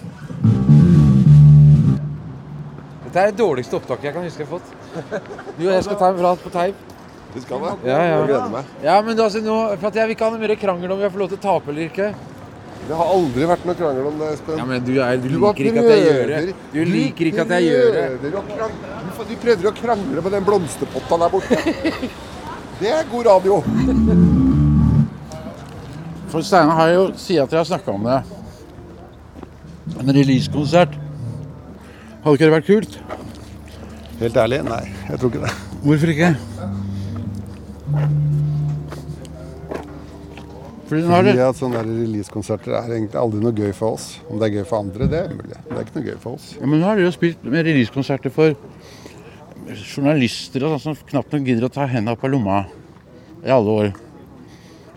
Dette 3.04 3.20
er 3.26 3.32
det 3.34 3.40
dårligste 3.42 3.76
opptaket 3.76 4.08
jeg 4.08 4.16
kan 4.16 4.24
huske 4.24 4.44
jeg 4.44 4.48
har 4.48 4.56
fått. 4.56 4.72
Du 5.58 5.66
og 5.66 5.74
jeg 5.74 5.84
skal 5.84 6.00
ta 6.00 6.08
en 6.08 6.18
prat 6.22 6.46
på 6.46 6.54
teip. 6.54 6.86
Du 7.34 7.40
skal 7.44 7.62
det? 7.62 7.72
Ja, 7.90 7.98
ja. 7.98 8.16
Jeg 8.16 8.28
gleder 8.30 8.52
meg. 8.54 8.74
Ja, 8.82 8.96
men 9.04 9.18
du, 9.18 9.22
altså, 9.22 9.42
nå, 9.44 9.56
for 9.76 9.90
at 9.90 9.98
jeg 10.00 10.08
vil 10.08 10.16
ikke 10.16 10.26
ha 10.26 10.34
noe 10.34 10.42
mer 10.42 10.56
krangel 10.58 10.94
om 10.94 10.98
vi 10.98 11.06
har 11.06 11.12
fått 11.12 11.22
lov 11.24 11.32
til 11.34 11.38
å 11.38 11.44
tape 11.44 11.74
eller 11.74 11.90
ikke. 11.90 12.08
Det 12.90 12.96
har 12.98 13.06
aldri 13.14 13.46
vært 13.46 13.66
noe 13.68 13.78
krangel 13.78 14.06
om 14.08 14.16
det, 14.18 14.28
Espen. 14.34 14.56
Ja, 14.58 14.64
men 14.66 14.80
du, 14.82 14.96
er, 14.98 15.20
du, 15.22 15.28
du 15.30 15.34
liker 15.38 15.68
ikke 15.68 15.82
at 15.84 15.90
jeg 15.92 16.00
gjør 16.08 16.30
det. 16.32 16.54
Du 16.72 16.78
liker 16.88 17.28
ikke 17.30 17.44
at 17.44 17.52
jeg 17.54 17.68
gjør 17.68 17.92
det. 17.94 18.30
du 19.28 19.34
prøver 19.44 19.68
å 19.70 19.72
krangle 19.76 20.24
med 20.24 20.34
den 20.34 20.48
blomsterpotta 20.48 21.18
der 21.22 21.30
borte. 21.30 21.58
Det 22.80 22.90
er 22.90 23.06
god 23.12 23.28
radio. 23.28 23.60
For 26.32 26.42
Steinar 26.42 26.80
har 26.80 26.90
jo, 26.96 27.04
sier 27.20 27.44
at 27.44 27.54
jeg 27.54 27.60
har 27.60 27.68
snakka 27.68 27.94
om 27.94 28.08
det. 28.08 28.18
En 30.00 30.10
releasekonsert. 30.16 30.96
Hadde 32.24 32.34
ikke 32.40 32.48
det 32.48 32.56
vært 32.56 32.70
kult? 32.72 32.98
Helt 34.24 34.42
ærlig, 34.48 34.64
nei. 34.66 34.82
Jeg 35.12 35.22
tror 35.22 35.30
ikke 35.30 35.44
det. 35.46 35.54
Hvorfor 35.86 36.14
ikke? 36.16 36.34
Fordi 40.90 41.06
Fordi 41.06 41.36
at 41.44 41.58
sånne 41.58 41.84
releasekonserter 41.86 42.74
er 42.74 42.94
egentlig 42.96 43.20
aldri 43.20 43.40
noe 43.44 43.54
gøy 43.54 43.70
for 43.78 43.94
oss. 43.94 44.08
Om 44.26 44.40
det 44.40 44.48
er 44.48 44.56
gøy 44.58 44.64
for 44.66 44.82
andre, 44.82 45.06
det 45.10 45.20
er 45.20 45.34
mulig. 45.36 45.58
Det 45.68 45.76
er 45.76 45.84
ikke 45.84 45.98
noe 46.00 46.06
gøy 46.08 46.16
for 46.24 46.38
oss. 46.38 46.48
Ja, 46.58 46.66
men 46.66 46.82
nå 46.82 46.88
har 46.88 46.98
dere 46.98 47.06
jo 47.06 47.14
spilt 47.14 47.44
med 47.46 47.68
releasekonserter 47.68 48.34
for 48.34 48.56
journalister 49.70 50.66
og 50.66 50.80
sånn 50.82 50.96
som 50.98 51.10
knapt 51.12 51.36
nok 51.36 51.46
gidder 51.46 51.68
å 51.68 51.70
ta 51.70 51.86
opp 51.86 52.24
av 52.26 52.32
lomma 52.32 52.64
i 53.46 53.54
alle 53.54 53.76
år. 53.84 53.92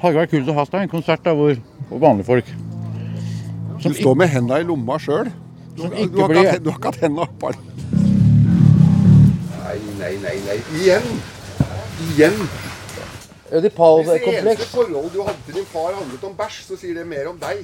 Hadde 0.01 0.17
vært 0.17 0.33
kult 0.33 0.49
å 0.49 0.57
ha 0.57 0.65
en 0.81 0.91
konsert 0.91 1.23
da, 1.23 1.35
hvor 1.37 1.53
hvor 1.89 1.99
vanlige 1.99 2.25
folk 2.25 2.45
Du 3.83 3.93
står 3.93 4.15
med 4.15 4.27
hendene 4.31 4.61
i 4.63 4.67
lomma 4.67 4.97
sjøl. 4.99 5.29
Du, 5.75 5.81
Som 5.81 5.89
du, 5.91 6.07
du 6.09 6.21
har 6.21 6.35
ikke 6.39 6.87
hatt 6.87 7.01
henda 7.01 7.25
oppå 7.27 7.51
Nei, 9.63 9.79
nei, 9.97 10.13
nei, 10.21 10.35
nei. 10.45 10.57
Igjen. 10.79 11.07
Igjen. 12.11 12.37
Hvis 13.53 13.61
det 13.61 14.37
eneste 14.39 14.65
forholdet 14.65 15.13
du 15.13 15.19
hadde 15.21 15.41
til 15.45 15.57
din 15.59 15.65
far 15.69 15.91
handlet 15.93 16.23
om 16.25 16.31
bæsj, 16.37 16.61
så 16.67 16.77
sier 16.79 16.95
det 16.97 17.03
mer 17.05 17.27
om 17.29 17.35
deg. 17.37 17.59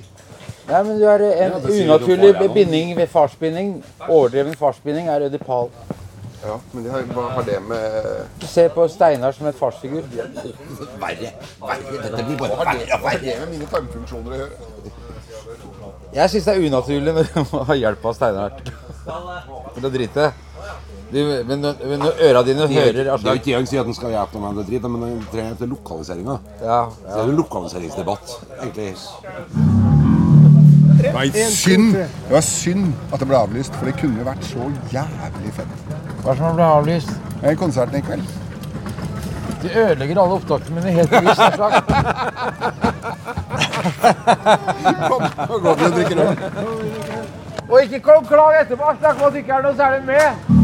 Nei, 0.69 0.81
men 0.85 0.99
du 0.99 1.05
er 1.09 1.23
en 1.25 1.55
ja, 1.55 1.57
unaturlig 1.57 2.33
far, 2.35 2.43
ja. 2.43 2.51
binding 2.53 2.91
ved 2.97 3.07
farsbinding. 3.09 3.71
Overdreven 4.05 4.53
farsbinding 4.59 5.09
er 5.09 5.25
ødipal. 5.25 5.71
Ja, 6.43 6.59
men 6.73 6.85
det 6.85 6.91
har, 6.93 7.07
hva 7.09 7.23
har 7.33 7.47
det 7.47 7.57
med 7.67 8.45
Se 8.47 8.67
på 8.75 8.85
Steinar 8.87 9.33
som 9.35 9.49
et 9.49 9.57
farsfigur. 9.57 10.05
Verre. 10.13 10.51
verre. 11.01 11.31
Dette 12.03 12.23
blir 12.27 12.37
bare 12.37 12.59
verre 12.61 12.85
og 12.99 13.07
verre. 13.07 13.23
Det 13.23 13.33
har 13.33 13.41
med 13.47 13.55
mine 13.55 13.71
tarmfunksjoner 13.73 14.35
å 14.35 14.43
gjøre. 14.43 14.93
Jeg 16.13 16.29
syns 16.35 16.45
det 16.45 16.53
er 16.53 16.69
unaturlig 16.69 17.15
når 17.17 17.33
du 17.33 17.41
må 17.49 17.63
ha 17.65 17.79
hjelp 17.81 18.05
av 18.05 18.15
Steinar 18.19 18.61
til 18.61 19.89
å 19.89 19.93
drite. 19.97 20.29
Du, 21.11 21.43
men, 21.47 21.59
når- 21.61 21.79
men 21.89 21.99
når 21.99 22.11
øra 22.21 22.41
dine 22.45 22.67
hører 22.67 22.91
Det 22.93 23.07
er 23.07 23.17
jo 23.33 23.39
ikke 23.39 23.51
jeg 23.51 23.59
som 23.59 23.65
sier 23.65 23.79
at 23.81 23.85
den 23.89 23.95
skal 23.97 24.09
hjelpe 24.13 24.37
noe 24.39 24.51
med 24.53 24.63
det 24.63 24.67
dritt, 24.69 24.83
men 24.91 25.01
den 25.01 25.25
trenger 25.31 25.51
etter 25.55 25.67
lokaliseringa. 25.71 26.35
ja, 26.61 26.85
Så 26.89 27.15
det 27.15 27.23
er 27.23 27.31
jo 27.31 27.37
lokaliseringsdebatt, 27.39 28.35
egentlig. 28.61 28.95
Nei, 31.13 31.29
synd. 31.49 31.93
Det 31.95 32.07
var 32.31 32.41
synd 32.45 32.93
at 33.13 33.19
det 33.19 33.27
ble 33.27 33.37
avlyst, 33.39 33.73
for 33.75 33.85
det 33.89 33.95
kunne 33.97 34.19
jo 34.19 34.25
vært 34.27 34.43
så 34.43 34.67
jævlig 34.93 35.53
fett. 35.55 35.67
Hva 36.25 36.35
som 36.37 36.55
ble 36.55 36.63
avlyst? 36.63 37.09
Eh, 37.43 37.55
Konserten 37.55 37.95
i 37.95 38.01
kveld. 38.01 38.23
De 39.61 39.69
ødelegger 39.75 40.21
alle 40.21 40.33
opptakene 40.37 40.75
mine 40.75 40.91
helt 40.91 41.09
bevisst. 41.09 41.41
Kom, 45.09 45.23
nå 45.49 45.57
går 45.63 45.75
vi 45.75 45.85
og 45.85 45.91
drikker 45.97 46.21
øl. 46.23 46.37
Og 47.69 47.81
ikke 47.83 47.99
kom 47.99 48.25
klag 48.25 48.61
etterpå, 48.61 48.93
Snakk 48.99 49.19
om 49.19 49.27
at 49.27 49.33
det 49.33 49.39
ikke 49.43 49.53
er 49.57 49.61
noe 49.67 49.75
særlig 49.75 50.05
med. 50.05 50.58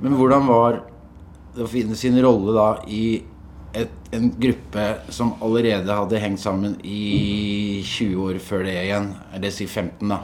Men 0.00 0.16
hvordan 0.16 0.46
var 0.48 0.80
det 1.54 1.64
å 1.64 1.68
finne 1.68 1.96
sin 1.98 2.16
rolle 2.24 2.54
da 2.56 2.68
i 2.88 3.20
et, 3.76 3.92
en 4.16 4.30
gruppe 4.40 4.84
som 5.12 5.34
allerede 5.44 5.92
hadde 5.92 6.22
hengt 6.22 6.40
sammen 6.40 6.78
i 6.80 7.82
20 7.84 8.22
år 8.24 8.38
før 8.42 8.64
det 8.64 8.76
igjen? 8.80 9.10
Eller 9.36 9.52
si 9.52 9.66
15, 9.68 10.08
da. 10.08 10.22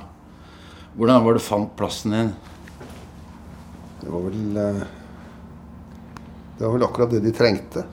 Hvordan 0.96 1.24
var 1.26 1.36
det 1.36 1.42
du 1.42 1.44
fant 1.44 1.74
plassen 1.76 2.16
din? 2.16 2.30
Det 4.00 4.12
var 4.12 4.22
vel 4.24 4.56
eh, 4.62 4.86
Det 6.56 6.64
var 6.64 6.72
vel 6.72 6.86
akkurat 6.86 7.12
det 7.12 7.20
de 7.26 7.34
trengte. 7.36 7.84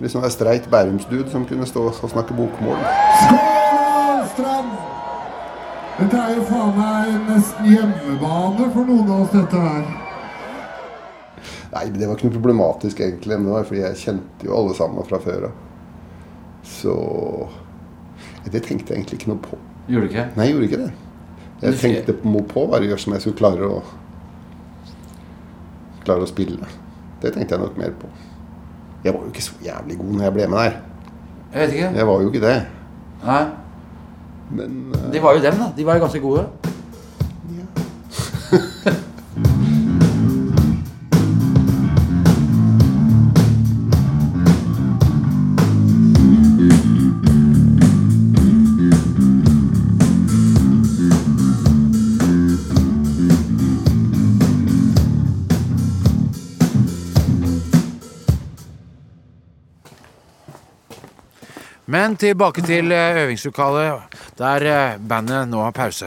Liksom 0.00 0.24
en 0.24 0.32
streit 0.32 0.68
bærumsdude 0.70 1.30
som 1.32 1.48
kunne 1.48 1.68
stå 1.68 1.86
og 1.88 2.12
snakke 2.12 2.36
bokmål. 2.36 2.76
Strand! 4.34 4.76
Dette 5.96 6.20
er 6.20 6.36
jo 6.36 6.44
faen 6.48 6.76
meg 6.76 7.16
nesten 7.28 7.72
hjemmebane 7.72 8.68
for 8.72 8.88
noen 8.88 9.08
av 9.08 9.24
oss, 9.24 9.34
dette 9.34 9.64
her. 9.64 10.09
Nei, 11.74 11.84
det 11.94 12.06
var 12.08 12.16
ikke 12.16 12.28
noe 12.28 12.36
problematisk 12.36 13.02
egentlig. 13.04 13.36
Men 13.36 13.48
det 13.48 13.54
var 13.56 13.68
fordi 13.68 13.82
jeg 13.82 14.00
kjente 14.04 14.48
jo 14.48 14.56
alle 14.56 14.76
sammen 14.78 15.06
fra 15.08 15.20
før 15.22 15.50
av. 15.50 15.66
Så 16.66 16.94
Det 18.50 18.62
tenkte 18.64 18.92
jeg 18.92 19.00
egentlig 19.00 19.20
ikke 19.20 19.30
noe 19.32 19.42
på. 19.44 19.56
Gjorde 19.90 20.06
du 20.06 20.12
ikke? 20.12 20.26
Nei, 20.36 20.46
jeg 20.46 20.54
gjorde 20.54 20.68
ikke 20.68 20.82
det. 20.82 20.90
Jeg 21.60 21.78
tenkte 21.80 22.14
på, 22.22 22.42
på 22.48 22.66
bare 22.72 22.86
å 22.86 22.88
gjøre 22.88 23.02
som 23.02 23.14
jeg 23.16 23.24
skulle 23.24 23.40
klare 23.40 23.68
å 23.68 23.80
Klare 26.00 26.24
å 26.24 26.28
spille. 26.30 26.64
Det 27.20 27.34
tenkte 27.34 27.52
jeg 27.52 27.60
nok 27.60 27.74
mer 27.76 27.90
på. 28.00 28.08
Jeg 29.04 29.12
var 29.12 29.24
jo 29.26 29.32
ikke 29.32 29.44
så 29.44 29.56
jævlig 29.64 29.98
god 29.98 30.14
når 30.14 30.24
jeg 30.24 30.34
ble 30.36 30.46
med 30.48 30.62
der. 30.62 30.78
Jeg 31.50 31.60
vet 31.60 31.74
ikke. 31.76 31.90
Jeg 31.98 32.08
var 32.08 32.22
jo 32.22 32.30
ikke 32.30 32.42
det. 32.46 32.54
Nei. 33.26 33.42
Men 34.56 34.78
uh... 34.94 35.02
De 35.12 35.22
var 35.22 35.36
jo 35.36 35.42
dem, 35.44 35.60
da. 35.60 35.68
De 35.76 35.86
var 35.86 35.98
jo 35.98 36.04
ganske 36.06 36.22
gode. 36.24 36.69
Men 62.00 62.14
tilbake 62.16 62.62
til 62.64 62.92
eh, 62.96 63.16
øvingslokalet, 63.22 64.14
der 64.38 64.64
eh, 64.64 64.98
bandet 65.08 65.48
nå 65.48 65.60
har 65.60 65.70
pause. 65.76 66.06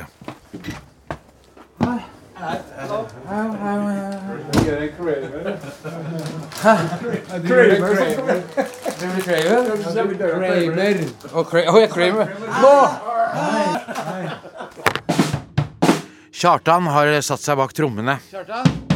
Kjartan 16.34 16.90
har 16.96 17.14
satt 17.22 17.46
seg 17.46 17.62
bak 17.62 17.78
trommene. 17.78 18.18
Kjartan? 18.32 18.93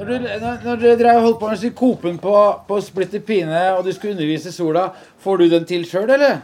Når 0.00 0.06
du, 0.06 0.18
når, 0.64 0.96
drev 0.96 1.20
holdt 1.20 1.38
på 1.40 1.48
med 1.48 1.56
synkopen 1.56 2.18
på, 2.18 2.54
på 2.68 2.80
Splitter 2.80 3.20
Pine, 3.20 3.72
og 3.76 3.84
du 3.84 3.92
skulle 3.92 4.14
undervise 4.14 4.52
Sola, 4.52 4.86
får 5.20 5.36
du 5.36 5.50
den 5.50 5.64
til 5.68 5.84
sjøl, 5.84 6.10
eller? 6.10 6.38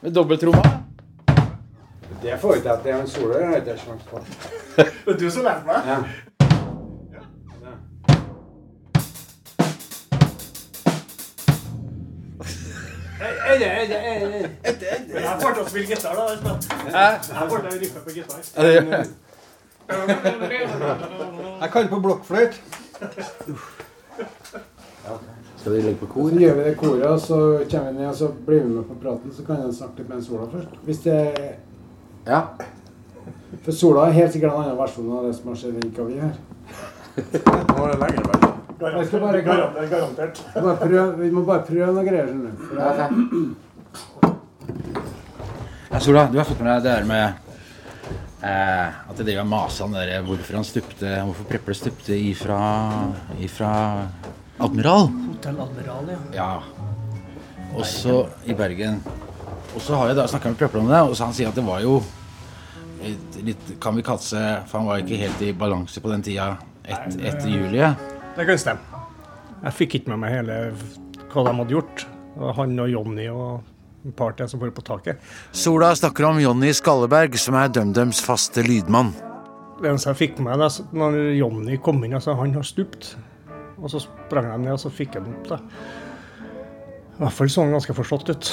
Med 0.00 0.14
dobbeltromma? 0.14 0.62
Det 2.22 2.36
får 2.40 2.54
jeg 2.54 2.62
til. 2.84 2.92
En 2.94 3.08
soler 3.08 3.46
har 3.46 3.52
jeg 3.52 3.62
ikke 3.66 3.74
sjans 3.82 4.02
på. 4.10 4.20
Det 4.76 5.14
er 5.14 5.18
du 5.18 5.30
som 5.30 5.42
lærte 5.42 5.66
meg. 5.66 5.74
Ja. 5.86 5.96
Men 13.50 13.62
jeg 15.22 15.34
får 15.40 15.50
til 15.50 15.62
å 15.62 15.66
spille 15.68 15.86
gitar, 15.86 16.14
da. 16.14 16.54
Jeg 16.94 17.50
får 17.50 17.56
til 17.56 17.72
å 17.72 17.80
riffe 17.82 18.04
på 18.04 18.10
gitar. 18.14 18.38
Det. 18.54 19.02
Jeg 21.60 21.70
kan 21.74 21.90
på 21.90 22.00
blokkfløyte. 22.06 22.86
Skal 25.60 25.72
vi 25.72 25.80
legge 25.82 26.06
på 26.06 26.28
Så 26.30 26.38
gjør 26.40 26.54
vi 26.56 26.64
det 26.64 26.76
koret, 26.80 27.06
og 27.06 27.20
så 27.20 27.38
kommer 27.70 27.92
vi 27.92 27.98
ned 27.98 28.08
og 28.08 28.14
så 28.16 28.28
blir 28.46 28.62
vi 28.64 28.68
med 28.74 28.84
på 28.88 28.94
praten. 29.02 29.32
Så 29.36 29.44
kan 29.46 29.56
jeg 29.64 29.74
snakke 29.76 29.98
litt 29.98 30.08
med 30.08 30.16
en 30.18 30.24
Sola 30.24 30.46
først. 30.52 30.68
Hvis 30.86 31.02
det 31.04 31.18
Ja. 32.26 32.40
For 33.64 33.72
Sola 33.72 34.06
er 34.08 34.12
helt 34.12 34.32
sikkert 34.32 34.52
en 34.54 34.60
annen 34.62 34.78
versjon 34.78 35.10
av 35.18 35.24
det 35.26 35.34
som 35.36 35.48
har 35.48 35.56
skjedd 35.56 35.84
i 35.84 35.90
Kavi 35.96 36.20
her. 36.20 36.34
Nå 37.16 37.84
er 37.84 37.90
det 37.90 37.98
lenger 38.00 38.24
vekk. 38.30 38.46
Jeg 38.80 39.06
skal 39.06 39.20
bare- 39.20 39.42
Garantert. 39.42 39.90
garantert. 39.90 40.40
Bare 40.54 40.76
prøve, 40.76 41.18
vi 41.18 41.30
må 41.30 41.44
bare 41.44 41.62
prøve 41.66 41.92
noen 41.92 42.06
greier. 42.06 42.26
skjønner 42.26 42.50
du. 42.50 42.76
Er- 42.78 43.10
Ja, 45.92 45.98
Sola, 45.98 46.26
du 46.32 46.38
har 46.38 46.44
fått 46.44 46.60
med 46.60 46.68
deg 46.70 46.82
det 46.82 46.92
der 47.00 47.04
med 47.04 47.32
eh, 48.42 49.00
at 49.10 49.18
jeg 49.18 49.26
driver 49.26 49.42
og 49.44 49.50
maser 49.52 49.86
om 49.86 49.96
der 49.96 50.12
hvorfor 50.26 50.58
han 50.60 50.66
stupte 50.66 51.14
Hvorfor 51.28 51.48
Preple 51.50 51.76
stupte 51.76 52.16
ifra, 52.16 52.60
ifra 53.40 53.72
Admiral. 54.60 55.08
Hotell 55.30 55.60
Admiral, 55.64 56.14
ja. 56.14 56.20
Ja. 56.36 56.52
Også 57.78 58.24
i 58.50 58.56
Bergen. 58.56 59.00
Og 59.74 59.80
så 59.80 59.94
har 59.96 60.10
jeg 60.10 60.18
da 60.18 60.26
snakka 60.28 60.52
med 60.52 60.58
Preple 60.60 60.82
om 60.82 60.90
det, 60.90 61.00
og 61.06 61.14
så 61.16 61.28
han 61.28 61.36
sier 61.36 61.52
at 61.52 61.56
det 61.56 61.64
var 61.64 61.80
jo 61.84 62.00
et 63.00 63.38
litt 63.46 63.70
kamikaze, 63.80 64.40
for 64.68 64.80
han 64.82 64.88
var 64.90 65.00
ikke 65.00 65.20
helt 65.22 65.44
i 65.46 65.52
balanse 65.56 66.02
på 66.02 66.10
den 66.12 66.24
tida 66.26 66.50
et, 66.84 67.14
etter 67.16 67.48
Julie. 67.48 67.92
Det 68.36 68.44
kan 68.48 68.60
stemme. 68.60 69.00
Jeg 69.60 69.76
fikk 69.76 69.98
ikke 70.00 70.12
med 70.12 70.22
meg 70.24 70.34
hele 70.34 70.58
hva 71.30 71.44
de 71.46 71.54
hadde 71.60 71.74
gjort. 71.76 72.04
Han 72.58 72.78
og 72.80 72.90
Jonny 72.92 73.26
og 73.32 73.69
et 74.06 74.16
par 74.16 74.32
til 74.38 74.48
som 74.48 74.60
var 74.62 74.70
på 74.76 74.84
taket. 74.86 75.20
Sola 75.52 75.92
snakker 75.96 76.24
om 76.30 76.40
Jonny 76.40 76.72
Skalleberg, 76.76 77.36
som 77.40 77.58
er 77.60 77.68
DumDums 77.68 78.22
faste 78.24 78.64
lydmann. 78.64 79.12
Det 79.80 79.88
eneste 79.88 80.10
jeg 80.12 80.20
fikk 80.20 80.38
med 80.40 80.50
meg 80.50 80.60
da, 80.60 80.68
når 80.92 81.18
Jonny 81.38 81.76
kom 81.80 82.02
inn, 82.04 82.16
altså 82.18 82.34
han 82.36 82.52
har 82.56 82.66
stupt. 82.68 83.14
Og 83.80 83.88
så 83.92 84.02
sprang 84.04 84.50
jeg 84.50 84.60
ned, 84.60 84.74
og 84.76 84.80
så 84.82 84.92
fikk 84.92 85.16
jeg 85.16 85.24
den 85.24 85.36
opp. 85.38 85.48
da. 85.54 85.60
I 87.16 87.22
hvert 87.22 87.36
fall 87.36 87.52
så 87.52 87.64
han 87.64 87.72
ganske 87.76 87.96
forstått 87.96 88.32
ut. 88.32 88.50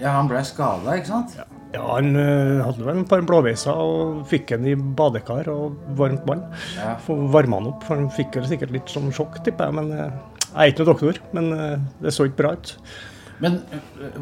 Ja, 0.00 0.14
han 0.18 0.28
ble 0.28 0.40
skada, 0.44 0.96
ikke 0.98 1.12
sant? 1.12 1.36
Ja, 1.74 1.82
Han 1.96 2.14
øh, 2.14 2.60
hadde 2.62 2.84
vel 2.86 3.00
et 3.02 3.08
par 3.10 3.22
blåveiser 3.26 3.74
og 3.74 4.20
fikk 4.30 4.52
den 4.52 4.68
i 4.70 4.74
badekar 4.76 5.48
og 5.50 5.74
varmt 5.98 6.22
vann. 6.28 6.44
Ja. 6.78 6.94
Varma 7.08 7.58
han 7.58 7.72
opp. 7.72 7.82
for 7.86 7.98
Han 7.98 8.12
fikk 8.14 8.38
vel 8.38 8.46
sikkert 8.50 8.74
litt 8.74 8.92
sånn 8.92 9.10
sjokk, 9.14 9.40
tipper 9.44 9.70
jeg. 9.70 9.76
men 9.80 9.90
øh, 9.92 10.12
Jeg 10.54 10.54
er 10.54 10.70
ikke 10.72 10.84
noen 10.84 10.92
doktor, 10.92 11.18
men 11.34 11.50
øh, 11.52 11.74
det 12.04 12.14
så 12.14 12.28
ikke 12.28 12.40
bra 12.42 12.52
ut. 12.54 12.76
Men 13.42 13.60
øh, 13.72 14.20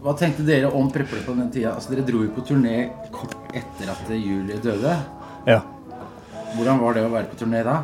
hva 0.00 0.14
tenkte 0.16 0.44
dere 0.48 0.70
om 0.72 0.90
Preple 0.92 1.20
på 1.26 1.36
den 1.36 1.50
tida? 1.52 1.74
Altså, 1.76 1.92
Dere 1.94 2.06
dro 2.08 2.24
jo 2.24 2.32
på 2.34 2.44
turné 2.48 2.90
kort 3.12 3.36
etter 3.56 3.92
at 3.92 4.12
Julie 4.16 4.60
døde. 4.64 4.96
Ja. 5.48 5.60
Hvordan 6.56 6.80
var 6.82 6.96
det 6.96 7.06
å 7.06 7.12
være 7.12 7.30
på 7.30 7.40
turné 7.40 7.62
da? 7.66 7.80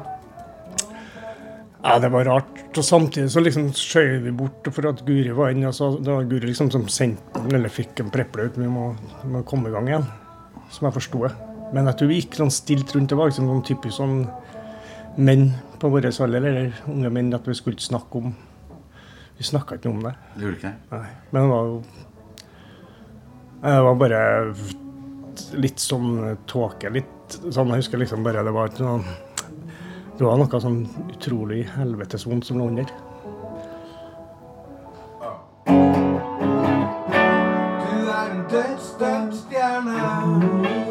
Ja, 1.87 1.99
det 2.03 2.09
var 2.11 2.25
rart. 2.27 2.63
Og 2.77 2.85
samtidig 2.85 3.31
så 3.31 3.41
liksom 3.41 3.69
skjøv 3.77 4.25
vi 4.25 4.33
bort 4.35 4.67
for 4.75 4.89
at 4.91 5.05
Guri 5.07 5.31
var 5.37 5.53
inne. 5.53 5.69
Altså, 5.71 5.93
det 6.01 6.11
var 6.11 6.27
Guri 6.27 6.49
liksom 6.51 6.73
som 6.75 6.89
sendte 6.91 7.45
eller 7.47 7.73
fikk 7.73 8.03
en 8.03 8.11
preple 8.13 8.49
ut. 8.49 8.59
Vi 8.59 8.71
må, 8.71 8.89
må 9.31 9.45
komme 9.47 9.71
i 9.71 9.77
gang 9.77 9.93
igjen. 9.93 10.09
Som 10.73 10.89
jeg 10.89 10.97
forsto 10.97 11.23
det. 11.29 11.35
Men 11.77 11.87
jeg 11.91 11.99
tror 11.99 12.11
vi 12.11 12.19
gikk 12.19 12.41
sånn 12.41 12.53
stilt 12.55 12.97
rundt. 12.97 13.13
Det 13.13 13.19
var 13.19 13.31
liksom 13.31 13.49
sånn 13.53 13.65
typisk 13.67 14.01
sånn 14.01 14.19
menn 15.17 15.51
på 15.81 15.93
vår 15.93 16.09
alder, 16.11 16.49
eller 16.49 16.75
unge 16.91 17.13
menn, 17.13 17.33
at 17.37 17.47
vi 17.49 17.55
skulle 17.57 17.81
snakke 17.81 18.21
om 18.21 18.35
Vi 19.37 19.45
snakka 19.45 19.77
ikke 19.77 19.91
noe 19.91 19.99
om 19.99 20.07
det. 20.07 20.15
Det 20.35 20.47
gjorde 20.47 20.59
ikke? 20.61 20.75
Nei. 20.93 21.07
Men 21.31 21.43
det 21.43 21.51
var 21.53 21.71
jo 21.71 21.77
Det 23.67 23.77
var 23.87 24.01
bare 24.01 24.21
litt 25.61 25.83
sånn 25.83 26.11
tåke. 26.49 26.91
Litt 26.93 27.39
sånn 27.51 27.73
Jeg 27.75 27.83
husker 27.85 28.01
liksom 28.01 28.25
bare 28.27 28.45
det 28.47 28.55
var 28.57 28.73
ikke 28.73 28.87
noe 28.87 29.23
det 30.17 30.25
var 30.25 30.39
noe 30.41 30.61
sånn 30.65 30.79
utrolig 31.13 31.67
helvetesvondt 31.75 32.47
som 32.49 32.57
lå 32.57 32.71
under. 32.71 32.89
Du 37.85 38.09
er 38.15 38.33
en 38.33 38.43
dødsdømt 38.49 39.37
stjerne. 39.43 40.86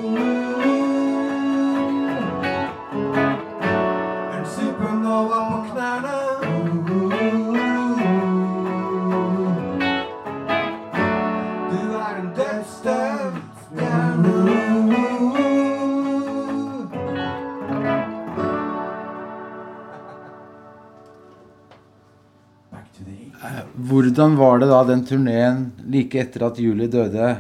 Hvordan 24.15 24.35
var 24.35 24.59
det 24.59 24.67
da 24.71 24.77
den 24.87 25.01
turneen 25.03 25.63
like 25.91 26.15
etter 26.15 26.45
at 26.45 26.59
Julie 26.63 26.87
døde? 26.87 27.33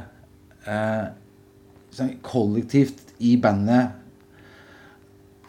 Eh, 0.67 1.05
sånn 1.95 2.09
kollektivt 2.19 3.13
i 3.23 3.37
bandet. 3.39 3.93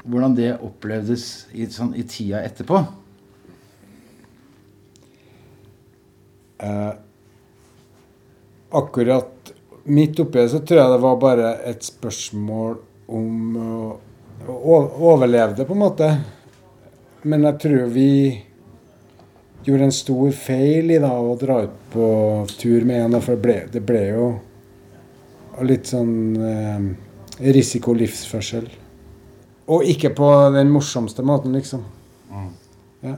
Hvordan 0.05 0.37
det 0.39 0.53
opplevdes 0.62 1.25
i, 1.51 1.67
sånn, 1.67 1.97
i 1.99 2.07
tida 2.07 2.45
etterpå? 2.47 2.79
Eh, 6.62 6.95
akkurat 8.71 9.55
midt 9.83 10.23
oppi 10.23 10.47
så 10.47 10.62
tror 10.62 10.85
jeg 10.85 10.95
det 10.95 11.05
var 11.11 11.23
bare 11.27 11.55
et 11.75 11.91
spørsmål 11.91 12.79
om 13.19 13.62
å, 13.67 13.95
å 14.47 14.83
overleve 15.11 15.59
det, 15.59 15.67
på 15.67 15.75
en 15.75 15.89
måte. 15.89 16.17
Men 17.27 17.51
jeg 17.51 17.65
tror 17.67 17.97
vi 17.99 18.12
gjorde 19.66 19.88
en 19.88 19.94
stor 19.94 20.31
feil 20.33 20.90
i 20.94 20.98
da 21.02 21.11
å 21.11 21.35
dra 21.38 21.62
ut 21.66 21.79
på 21.92 22.09
tur 22.59 22.87
med 22.87 23.02
henne. 23.02 23.20
For 23.24 23.35
det 23.35 23.42
ble, 23.42 23.57
det 23.72 23.83
ble 23.87 24.02
jo 24.12 24.26
litt 25.66 25.90
sånn 25.90 26.37
eh, 26.37 26.87
risikolivsførsel. 27.57 28.68
Og 29.74 29.88
ikke 29.90 30.12
på 30.14 30.29
den 30.55 30.70
morsomste 30.70 31.24
måten, 31.26 31.57
liksom. 31.57 31.83
Ja. 33.02 33.16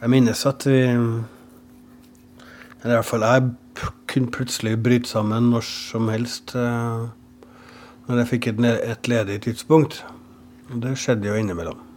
Jeg 0.00 0.10
minnes 0.10 0.40
at 0.48 0.64
vi 0.66 0.80
Eller 2.80 2.94
i 2.94 2.96
hvert 2.96 3.06
fall 3.06 3.22
jeg 3.22 3.50
kunne 4.10 4.32
plutselig 4.34 4.72
bryte 4.82 5.08
sammen 5.08 5.50
når 5.52 5.66
som 5.66 6.08
helst 6.10 6.54
eh, 6.58 7.04
når 8.08 8.22
jeg 8.22 8.30
fikk 8.32 8.48
et, 8.50 8.64
et 8.64 9.10
ledig 9.12 9.36
tidspunkt. 9.44 10.00
Og 10.72 10.80
det 10.82 10.96
skjedde 10.98 11.28
jo 11.28 11.36
innimellom. 11.38 11.89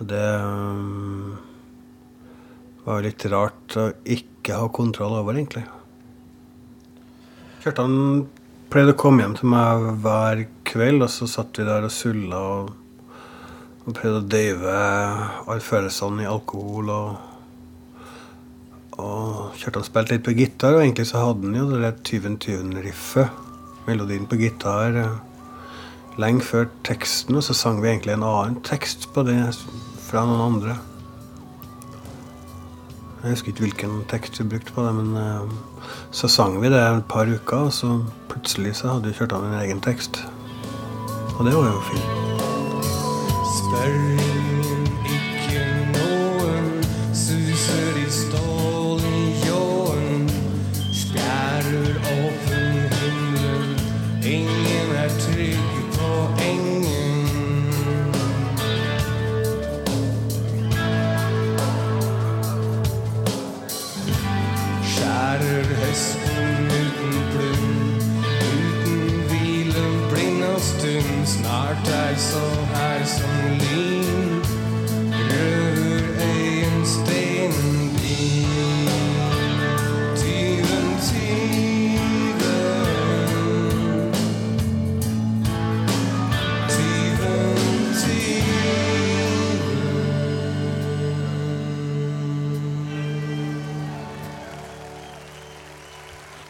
Det 0.00 0.28
um, 0.40 1.36
var 2.84 3.02
litt 3.04 3.24
rart 3.30 3.76
å 3.78 3.88
ikke 4.02 4.56
ha 4.58 4.68
kontroll 4.74 5.18
over, 5.20 5.36
egentlig. 5.36 5.64
Kjartan 7.62 8.24
pleide 8.72 8.94
å 8.94 8.98
komme 8.98 9.22
hjem 9.22 9.36
til 9.38 9.50
meg 9.52 9.84
hver 10.02 10.46
kveld, 10.66 11.04
og 11.04 11.10
så 11.12 11.28
satt 11.30 11.60
vi 11.60 11.66
der 11.68 11.86
og 11.86 11.92
sulla 11.94 12.40
og, 12.54 12.72
og 13.84 13.90
prøvde 13.98 14.22
å 14.22 14.30
døyve 14.32 14.78
alle 15.44 15.62
følelsene 15.62 16.24
i 16.24 16.30
alkohol. 16.30 16.90
Og, 16.96 17.10
og 18.98 19.60
Kjartan 19.60 19.86
spilte 19.86 20.16
litt 20.16 20.26
på 20.26 20.34
gitar, 20.40 20.74
og 20.74 20.86
egentlig 20.86 21.06
så 21.12 21.26
hadde 21.28 21.46
han 21.46 21.60
jo 21.60 21.68
det 21.70 21.82
der 21.84 22.00
Tyven-Tyven-riffet, 22.08 23.38
melodien 23.86 24.26
på 24.30 24.40
gitar, 24.40 24.98
eh, 24.98 25.31
lenge 26.20 26.44
før 26.44 26.66
teksten, 26.84 27.36
og 27.36 27.44
så 27.46 27.54
sang 27.56 27.82
vi 27.82 27.88
egentlig 27.88 28.16
en 28.16 28.26
annen 28.26 28.58
tekst 28.66 29.08
på 29.14 29.24
det 29.26 29.38
fra 30.02 30.24
noen 30.28 30.42
andre. 30.48 30.78
Jeg 33.22 33.36
husker 33.36 33.52
ikke 33.52 33.66
hvilken 33.68 34.02
tekst 34.10 34.40
vi 34.40 34.48
brukte 34.50 34.74
på 34.74 34.82
det, 34.82 34.94
men 34.98 35.16
eh, 35.16 35.86
så 36.10 36.28
sang 36.28 36.58
vi 36.62 36.72
det 36.72 36.82
et 36.82 37.06
par 37.08 37.30
uker, 37.30 37.68
og 37.68 37.72
så 37.72 38.00
plutselig 38.28 38.76
så 38.80 38.96
hadde 38.96 39.08
vi 39.08 39.16
kjørt 39.20 39.36
av 39.38 39.46
en 39.46 39.60
egen 39.62 39.80
tekst. 39.80 40.24
Og 41.38 41.46
det 41.46 41.54
var 41.54 41.70
jo 41.70 41.80
fint. 41.92 42.10
Spør 43.52 44.31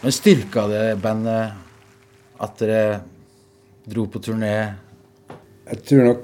Men 0.03 0.11
styrka 0.11 0.65
det 0.67 0.95
bandet 0.99 1.53
at 2.43 2.57
dere 2.59 3.01
dro 3.87 4.03
på 4.11 4.19
turné? 4.19 4.73
Jeg 5.69 5.83
tror 5.87 6.03
nok 6.09 6.23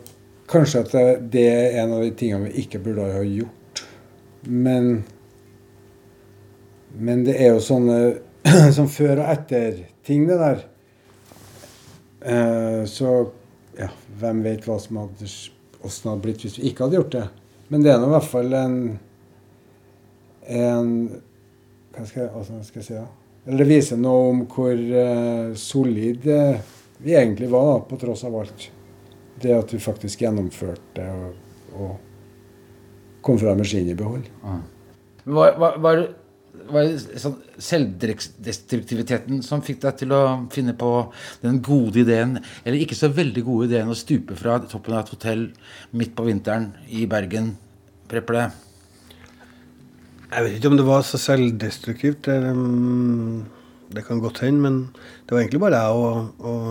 kanskje 0.52 0.82
at 0.84 0.92
det- 1.32 1.46
er 1.48 1.84
en 1.84 1.94
av 1.94 2.02
de 2.02 2.12
tingene 2.12 2.50
vi 2.50 2.62
ikke 2.64 2.80
burde 2.84 3.12
ha 3.14 3.24
gjort. 3.24 3.86
Men 4.44 5.04
Men 6.92 7.24
det 7.24 7.36
er 7.40 7.54
jo 7.54 7.60
sånne 7.60 8.20
som 8.74 8.88
før 8.90 9.20
og 9.20 9.30
etter-ting, 9.32 10.28
det 10.28 10.40
der. 10.40 10.64
Eh, 12.22 12.86
så 12.86 13.32
ja, 13.78 13.88
hvem 14.20 14.44
vet 14.44 14.66
hva 14.66 14.80
som 14.80 14.98
hadde, 14.98 15.28
hadde 15.84 16.22
blitt 16.22 16.42
hvis 16.42 16.58
vi 16.58 16.68
ikke 16.72 16.84
hadde 16.84 16.96
gjort 16.96 17.12
det. 17.12 17.30
Men 17.70 17.84
det 17.84 17.92
er 17.94 18.00
nå 18.00 18.08
i 18.08 18.10
hvert 18.10 18.32
fall 18.32 18.54
en 18.54 19.00
en 20.50 21.22
hva 21.94 22.06
skal, 22.06 22.24
jeg, 22.24 22.32
hva 22.34 22.64
skal 22.64 22.82
jeg 22.82 22.86
si? 22.86 22.94
da? 22.94 23.06
Eller 23.50 23.64
det 23.66 23.70
viser 23.72 23.98
noe 23.98 24.28
om 24.30 24.42
hvor 24.52 24.78
eh, 24.78 25.54
solid 25.58 26.28
eh, 26.30 26.60
vi 27.02 27.16
egentlig 27.18 27.50
var, 27.50 27.80
på 27.90 27.98
tross 27.98 28.22
av 28.28 28.36
alt. 28.44 28.68
Det 29.42 29.54
at 29.56 29.72
vi 29.74 29.80
faktisk 29.82 30.22
gjennomførte 30.22 31.06
og, 31.10 31.36
og 31.80 33.22
kom 33.26 33.40
fra 33.42 33.56
med 33.58 33.66
skinnet 33.68 33.96
i 33.96 34.00
behold. 34.00 34.28
Var, 35.26 35.56
var, 35.62 35.78
var, 35.82 36.02
det- 36.04 36.16
var 36.70 36.86
det 36.86 37.20
sånn 37.24 37.38
selvdestruktiviteten 37.62 39.40
som 39.46 39.62
fikk 39.66 39.80
deg 39.86 39.98
til 40.04 40.14
å 40.14 40.22
finne 40.54 40.76
på 40.78 40.92
den 41.42 41.62
gode 41.66 42.04
ideen, 42.04 42.38
eller 42.66 42.84
ikke 42.84 42.98
så 43.00 43.10
veldig 43.16 43.44
gode 43.48 43.70
ideen, 43.72 43.90
å 43.90 43.98
stupe 43.98 44.36
fra 44.38 44.60
toppen 44.70 44.94
av 44.98 45.06
et 45.08 45.14
hotell 45.16 45.44
midt 45.98 46.14
på 46.18 46.28
vinteren 46.28 46.72
i 46.94 47.06
Bergen? 47.10 47.54
Preple? 48.12 48.50
Jeg 50.30 50.46
vet 50.46 50.60
ikke 50.60 50.70
om 50.70 50.78
det 50.78 50.86
var 50.86 51.02
så 51.06 51.18
selvdestruktivt. 51.18 52.28
Det, 52.28 52.38
um, 52.54 53.46
det 53.90 54.06
kan 54.06 54.20
godt 54.22 54.44
hende, 54.46 54.62
men 54.62 54.76
det 55.26 55.34
var 55.34 55.42
egentlig 55.42 55.64
bare 55.64 55.80
jeg 55.82 55.90
og, 55.98 56.18
og 56.46 56.68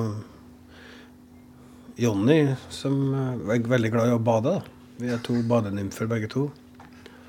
Jonny 1.99 2.55
som 2.71 2.95
uh, 3.11 3.35
var 3.49 3.67
veldig 3.75 3.91
glad 3.97 4.07
i 4.13 4.15
å 4.15 4.23
bade. 4.23 4.53
da. 4.55 4.63
Vi 5.03 5.11
er 5.11 5.19
to 5.27 5.35
badenymfer 5.51 6.07
begge 6.11 6.31
to. 6.31 6.45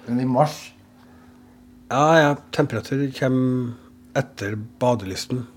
Men 0.05 0.21
i 0.21 0.25
mars? 0.29 0.73
Ja, 1.89 2.17
ja, 2.21 2.35
temperatur 2.53 3.09
kommer 3.17 3.73
etter 4.17 4.53
badelysten. 4.81 5.47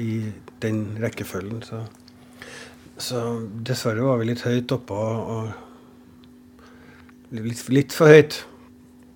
I 0.00 0.32
den 0.62 0.96
rekkefølgen, 1.02 1.62
så 1.62 1.84
Så 3.00 3.48
dessverre 3.64 4.02
var 4.04 4.18
vi 4.20 4.26
litt 4.28 4.42
høyt 4.44 4.72
oppe 4.76 4.92
og, 4.92 5.30
og 5.32 5.48
litt, 7.32 7.68
litt 7.72 7.92
for 7.96 8.06
høyt. 8.12 8.44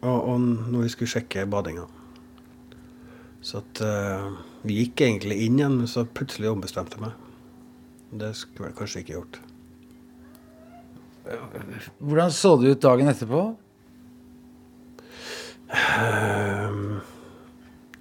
Og, 0.05 0.19
og 0.29 0.41
når 0.45 0.85
vi 0.85 0.93
skulle 0.93 1.13
sjekke 1.15 1.47
badinga. 1.49 1.87
Så 3.45 3.61
at 3.61 3.81
uh, 3.85 4.31
vi 4.65 4.79
gikk 4.83 5.03
egentlig 5.05 5.41
inn 5.47 5.59
igjen, 5.61 5.81
men 5.81 5.91
så 5.91 6.07
plutselig 6.09 6.53
ombestemte 6.53 6.97
jeg 6.97 7.05
meg. 7.07 7.19
Det 8.15 8.31
skulle 8.39 8.71
jeg 8.71 8.79
kanskje 8.79 9.03
ikke 9.03 9.17
gjort. 9.17 9.41
Hvordan 12.05 12.33
så 12.37 12.55
det 12.61 12.75
ut 12.75 12.85
dagen 12.85 13.11
etterpå? 13.11 13.43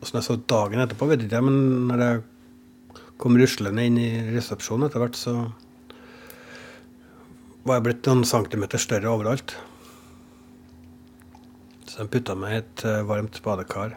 Åssen 0.03 0.19
jeg 0.19 0.27
så 0.27 0.37
dagen 0.51 0.83
etterpå, 0.83 1.07
vet 1.09 1.23
ikke 1.23 1.39
jeg, 1.39 1.47
men 1.47 1.87
når 1.89 2.03
jeg 2.03 2.23
kom 3.23 3.39
ruslende 3.39 3.85
inn 3.87 3.99
i 4.01 4.09
resepsjonen 4.33 4.89
etter 4.89 5.03
hvert, 5.03 5.19
så 5.19 5.37
var 7.63 7.79
jeg 7.79 7.85
blitt 7.87 8.09
noen 8.09 8.25
centimeter 8.27 8.81
større 8.81 9.11
overalt. 9.11 9.55
Så 11.93 12.01
de 12.01 12.09
putta 12.09 12.33
meg 12.33 12.55
i 12.55 12.57
et 12.57 12.81
eh, 12.89 13.03
varmt 13.05 13.35
badekar. 13.45 13.91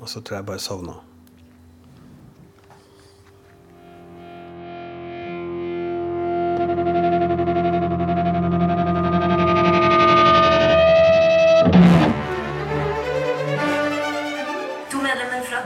Og 0.00 0.08
så 0.08 0.22
tror 0.24 0.38
jeg 0.38 0.46
bare 0.48 0.62
sovna. 0.64 0.94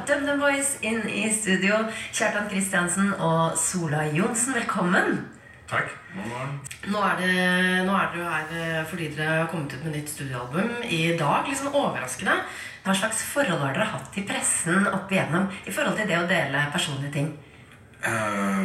DumDum 0.08 0.40
Boys 0.40 0.78
inn 0.82 1.04
i 1.06 1.28
studio. 1.30 1.84
Kjartan 2.11 2.50
Kristiansen 2.50 3.12
og 3.22 3.58
Sola 3.61 4.08
Johnsen, 4.11 4.56
velkommen. 4.58 5.38
Takk. 5.68 5.90
Nå 6.88 7.00
er, 7.04 7.18
det, 7.20 7.33
nå 7.85 7.92
er 7.92 8.12
dere 8.14 8.28
her 8.33 8.52
eh, 8.57 8.85
fordi 8.88 9.11
dere 9.12 9.42
har 9.42 9.50
kommet 9.52 9.74
ut 9.76 9.83
med 9.85 9.98
nytt 9.98 10.12
studioalbum 10.14 10.70
i 10.88 11.02
dag. 11.18 11.50
Sånn 11.52 11.74
overraskende. 11.74 12.38
Hva 12.87 12.94
slags 12.96 13.20
forhold 13.28 13.61
har 13.66 13.76
dere 13.76 13.90
hatt 13.90 14.09
til 14.14 14.24
pressen 14.28 14.88
opp 14.88 15.12
igjennom 15.12 15.50
i 15.68 15.74
forhold 15.74 16.00
til 16.00 16.09
det 16.09 16.16
å 16.16 16.31
dele 16.31 16.64
personlige 16.72 17.12
ting? 17.18 17.28
Uh, 18.00 18.64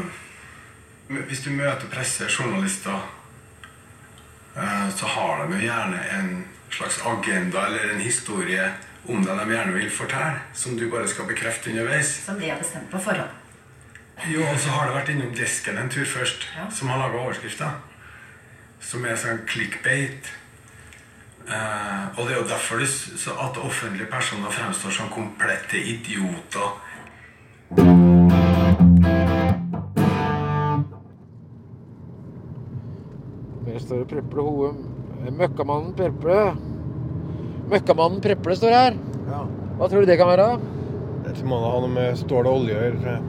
hvis 1.28 1.44
du 1.44 1.52
møter 1.52 1.92
presse, 1.92 2.30
journalister, 2.32 3.04
eh, 4.56 4.88
så 4.96 5.13
har 5.18 5.44
de 5.44 5.60
jo 5.60 5.68
gjerne 5.68 6.02
en 6.16 6.34
slags 6.72 7.04
agenda 7.04 7.68
eller 7.68 7.92
en 7.92 8.04
historie 8.08 8.72
om 9.12 9.20
deg 9.26 9.44
de 9.44 9.58
gjerne 9.58 9.76
vil 9.76 9.92
fortelle, 9.92 10.39
som 10.56 10.80
du 10.80 10.88
bare 10.88 11.12
skal 11.12 11.28
bekrefte 11.28 11.74
underveis. 11.74 12.22
Som 12.24 12.39
de 12.39 12.48
har 12.48 12.63
bestemt 12.63 12.88
på 12.94 13.02
forhånd. 13.04 13.43
Jo, 14.21 14.43
og 14.45 14.60
så 14.62 14.69
har 14.69 14.88
det 14.88 14.95
vært 14.95 15.10
innom 15.12 15.34
desken 15.36 15.78
en 15.82 15.89
tur 15.91 16.06
først, 16.08 16.45
som 16.71 16.91
har 16.93 17.02
laga 17.02 17.19
overskrifta. 17.19 17.73
Som 18.84 19.06
er 19.10 19.17
sånn 19.19 19.41
clickbait. 19.49 20.30
Eh, 21.43 22.04
og 22.15 22.28
det 22.28 22.36
er 22.36 22.39
jo 22.39 22.47
derfor 22.47 22.80
det, 22.80 22.88
så 23.19 23.36
at 23.43 23.58
offentlige 23.60 24.08
personer 24.12 24.54
fremstår 24.54 24.95
som 24.95 25.10
komplette 25.12 25.82
idioter. 25.82 26.78
Der 33.67 33.80
står 33.84 34.06
det 34.06 34.08
Preple 34.13 34.47
Hoem. 34.47 34.80
Møkkamannen 35.34 35.91
Preple. 35.99 36.39
Møkkamannen 37.73 38.23
Preple 38.23 38.56
står 38.60 38.78
her. 38.78 38.97
Hva 39.28 39.89
tror 39.89 40.04
du 40.04 40.08
det 40.08 40.19
kan 40.21 40.32
være? 40.32 40.49
Det 41.28 41.43
må 41.47 41.60
da 41.60 41.76
ha 41.76 41.84
noe 41.84 41.91
med 41.91 42.19
stål 42.19 42.47
og 42.47 42.60
olje 42.62 42.78
å 42.78 42.84
gjøre. 42.88 43.19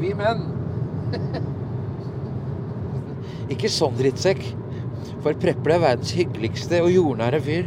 Vi 0.00 0.12
menn. 0.18 0.42
Ikke 3.52 3.70
sånn 3.72 3.96
drittsekk. 3.98 4.42
For 5.22 5.36
Preple 5.38 5.76
er 5.76 5.82
verdens 5.82 6.12
hyggeligste 6.16 6.80
og 6.82 6.90
jordnære 6.92 7.40
fyr. 7.44 7.66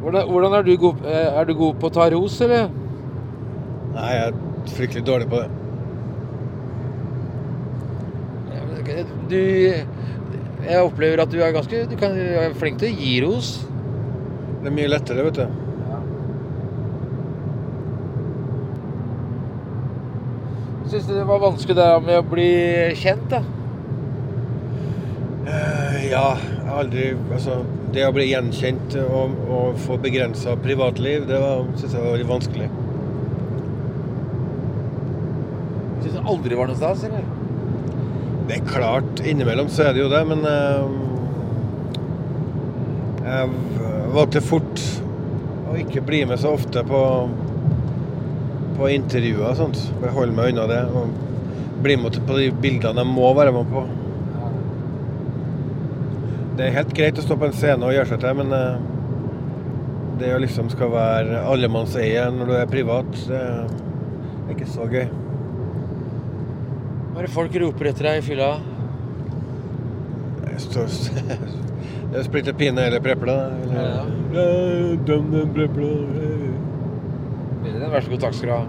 hvordan, 0.00 0.28
hvordan 0.30 0.52
er, 0.58 0.62
du 0.66 0.76
god, 0.80 0.96
eh, 1.04 1.38
er 1.40 1.48
du 1.48 1.54
god 1.58 1.80
på 1.80 1.90
å 1.90 1.94
ta 1.96 2.06
ros, 2.14 2.36
eller? 2.46 2.68
Nei, 3.96 4.10
jeg 4.14 4.22
er 4.28 4.34
fryktelig 4.76 5.04
dårlig 5.06 5.28
på 5.32 5.42
det. 5.42 5.48
Du 9.30 9.36
Jeg 9.36 10.82
opplever 10.82 11.20
at 11.22 11.30
du 11.30 11.38
er 11.38 11.52
ganske 11.54 11.84
Du 11.86 11.92
kan, 11.98 12.10
er 12.16 12.54
flink 12.58 12.80
til 12.82 12.90
å 12.90 12.96
gi 12.98 13.12
ros. 13.24 13.50
Det 14.60 14.68
er 14.68 14.74
mye 14.76 14.90
lettere, 14.90 15.24
vet 15.28 15.38
du. 15.40 15.69
Syns 20.90 21.06
du 21.06 21.14
det 21.14 21.24
var 21.24 21.38
vanskelig 21.38 21.76
det 21.78 21.88
med 22.02 22.16
å 22.18 22.22
bli 22.26 22.50
kjent, 22.98 23.28
da? 23.30 23.44
Eh, 25.46 26.08
Ja, 26.10 26.34
jeg 26.34 26.66
har 26.66 26.80
aldri 26.82 27.04
Altså, 27.30 27.60
det 27.94 28.06
å 28.08 28.14
bli 28.14 28.24
gjenkjent 28.30 28.96
og, 29.04 29.36
og 29.50 29.78
få 29.84 29.98
begrensa 30.02 30.56
privatliv, 30.64 31.28
det 31.28 31.38
syns 31.78 31.94
jeg 31.94 32.02
var 32.02 32.16
veldig 32.16 32.26
vanskelig. 32.28 32.68
Syns 36.00 36.16
du 36.16 36.20
aldri 36.34 36.58
var 36.58 36.70
noe 36.70 36.78
stas, 36.80 37.04
eller? 37.06 37.24
Det 38.48 38.58
er 38.58 38.66
klart, 38.66 39.22
innimellom 39.22 39.70
så 39.70 39.86
er 39.86 39.94
det 39.94 40.02
jo 40.02 40.10
det, 40.10 40.24
men 40.26 40.42
uh, 40.42 40.90
jeg 43.22 43.46
valgte 44.16 44.42
fort 44.42 44.82
å 45.70 45.78
ikke 45.78 46.02
bli 46.02 46.24
med 46.26 46.42
så 46.42 46.56
ofte 46.58 46.82
på, 46.86 47.02
på 48.80 48.88
intervjuer 48.94 49.50
og 49.50 49.58
sånt. 49.58 49.80
Bare 50.00 50.14
holde 50.16 50.36
meg 50.36 50.54
unna 50.54 50.66
det. 50.70 50.80
Og 50.96 51.28
bli 51.84 51.96
med 52.00 52.16
på 52.26 52.38
de 52.38 52.48
bildene 52.62 53.04
jeg 53.04 53.12
må 53.12 53.32
være 53.36 53.52
med 53.56 53.68
på. 53.72 53.84
Det 56.56 56.66
er 56.66 56.76
helt 56.76 56.92
greit 56.96 57.20
å 57.20 57.24
stå 57.24 57.36
på 57.40 57.48
en 57.48 57.56
scene 57.56 57.86
og 57.86 57.94
gjøre 57.94 58.10
seg 58.10 58.20
til, 58.20 58.40
men 58.40 58.52
eh, 58.52 58.82
det 60.20 60.34
å 60.36 60.40
liksom 60.42 60.68
skal 60.72 60.92
være 60.92 61.44
allemannseie 61.48 62.26
når 62.34 62.50
du 62.50 62.54
er 62.58 62.68
privat, 62.68 63.22
det 63.30 63.40
er 63.40 64.52
ikke 64.52 64.68
så 64.68 64.88
gøy. 64.90 65.06
Hva 67.10 67.22
er 67.22 67.28
det 67.28 67.32
folk 67.32 67.56
roper 67.62 67.90
etter 67.92 68.10
deg 68.10 68.20
i 68.20 68.26
fylla? 68.26 68.50
Det 70.40 72.20
er 72.20 72.24
splitter 72.28 72.56
pine 72.60 72.84
eller 72.90 73.00
preple. 73.04 73.38
Eller 73.70 75.00
Døm 75.08 75.32
den 75.32 75.54
Vær 77.90 78.00
så 78.00 78.10
god, 78.10 78.18
takk 78.18 78.34
skal 78.34 78.48
du 78.48 78.54
ha. 78.54 78.62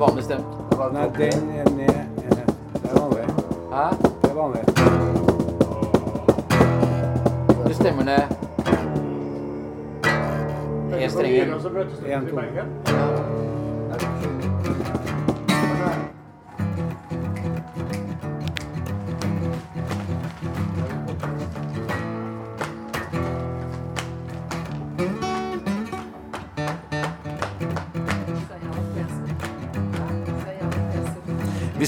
Vanlig 0.00 0.24
stemt. 0.24 0.46
Nei, 0.92 1.06
den 1.16 1.50
er 1.50 1.64
ned. 1.76 1.94
Det 2.18 2.90
er 2.90 2.94
vanlig. 3.00 3.24
Hæ? 3.72 3.86
Det 4.22 4.30
er 4.30 4.34
vanlig. 4.34 4.62
Du 7.68 7.74
stemmer 7.74 8.04
ned 8.04 8.40
én 11.00 11.10
strenger. 11.10 11.54
En, 12.06 12.26
to. 12.26 13.69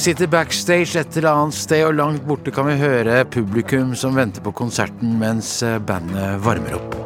Sitter 0.02 0.26
backstage 0.26 0.98
et 0.98 1.16
eller 1.16 1.30
annet 1.30 1.54
sted, 1.54 1.84
og 1.86 1.94
langt 1.94 2.24
borte 2.26 2.50
kan 2.54 2.66
vi 2.66 2.74
høre 2.80 3.20
publikum 3.30 3.94
som 3.94 4.18
venter 4.18 4.42
på 4.42 4.54
konserten 4.64 5.14
mens 5.20 5.60
eh, 5.62 5.78
bandet 5.78 6.42
varmer 6.42 6.80
opp. 6.80 7.01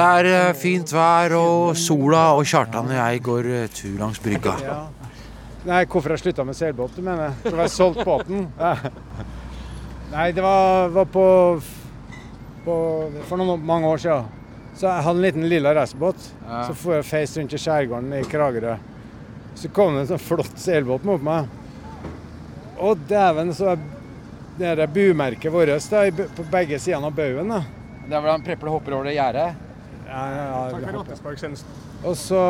Det 0.00 0.06
er 0.08 0.26
eh, 0.30 0.54
fint 0.56 0.88
vær, 0.94 1.34
og 1.36 1.74
sola 1.76 2.30
og 2.32 2.46
Kjartan 2.48 2.86
og 2.88 2.94
jeg 2.96 3.18
går 3.26 3.48
eh, 3.52 3.66
tur 3.74 3.98
langs 4.00 4.20
brygga. 4.24 4.54
Ja. 4.64 4.76
Nei, 5.68 5.82
hvorfor 5.92 6.14
jeg 6.14 6.22
slutta 6.22 6.46
med 6.48 6.56
seilbåt, 6.56 6.94
du 6.96 7.04
mener? 7.04 7.34
For 7.42 7.52
jeg 7.52 7.60
har 7.66 7.72
solgt 7.74 8.00
båten? 8.08 8.46
Ja. 8.56 8.70
Nei, 10.14 10.30
det 10.32 10.40
var, 10.40 10.88
var 10.94 11.10
på, 11.12 11.26
på 12.64 12.78
For 13.28 13.36
noen, 13.42 13.60
mange 13.68 13.92
år 13.92 14.00
siden. 14.00 14.32
Så 14.72 14.88
jeg 14.88 15.04
hadde 15.04 15.20
en 15.20 15.26
liten 15.26 15.48
lilla 15.52 15.76
racerbåt. 15.76 16.32
Ja. 16.46 16.64
Så 16.70 16.80
får 16.80 16.96
jeg 16.96 17.08
feist 17.10 17.40
rundt 17.42 17.60
i 17.60 17.60
skjærgården 17.60 18.18
i 18.22 18.24
Kragerø. 18.32 18.80
Så 19.60 19.68
kom 19.76 19.98
det 19.98 20.06
en 20.06 20.12
sånn 20.14 20.26
flott 20.30 20.56
seilbåt 20.64 21.04
mot 21.04 21.20
meg. 21.28 21.56
Å 22.80 22.96
dæven, 22.96 23.52
så 23.52 23.74
er 23.74 23.88
det 24.56 24.76
der 24.80 24.96
bumerket 24.96 25.52
vårt 25.52 25.92
da, 25.92 26.06
på 26.08 26.52
begge 26.56 26.80
sidene 26.80 27.12
av 27.12 27.20
baugen. 27.20 27.52
da. 27.52 27.66
Det 28.06 28.16
er 28.16 28.32
han 28.32 28.48
Preple 28.48 28.72
hopper 28.72 28.96
over 28.96 29.12
det 29.12 29.20
gjerdet? 29.20 29.66
Ja, 30.10 30.22
ja, 30.30 30.44
ja, 30.44 30.70
Takk 30.70 30.84
for 30.90 30.98
hopper. 30.98 31.56
Og 32.02 32.16
så 32.18 32.42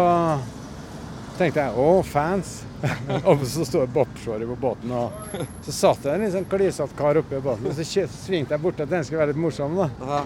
tenkte 1.37 1.65
jeg 1.67 1.77
å, 1.77 1.89
fans. 2.07 2.61
og 3.29 3.43
så 3.45 3.67
sto 3.69 3.83
det 3.83 3.93
bobshorer 3.93 4.49
på 4.49 4.57
båten, 4.63 4.93
og 4.97 5.35
så 5.67 5.75
satt 5.77 6.07
det 6.07 6.15
en 6.15 6.23
litt 6.25 6.33
sånn 6.33 6.47
klissete 6.49 6.97
kar 6.97 7.21
oppi 7.21 7.41
båten. 7.45 7.69
Og 7.69 7.77
så 7.77 7.85
svingte 8.09 8.57
jeg 8.57 8.63
bort 8.65 8.81
at 8.81 8.89
den 8.89 9.05
skulle 9.05 9.21
være 9.21 9.35
litt 9.35 9.43
morsom, 9.43 9.77
da. 9.77 10.23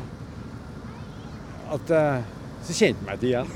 At, 1.75 1.91
eh, 1.91 2.21
så 2.69 2.77
kjente 2.79 3.03
han 3.03 3.09
meg 3.09 3.19
ikke 3.19 3.33
igjen. 3.33 3.49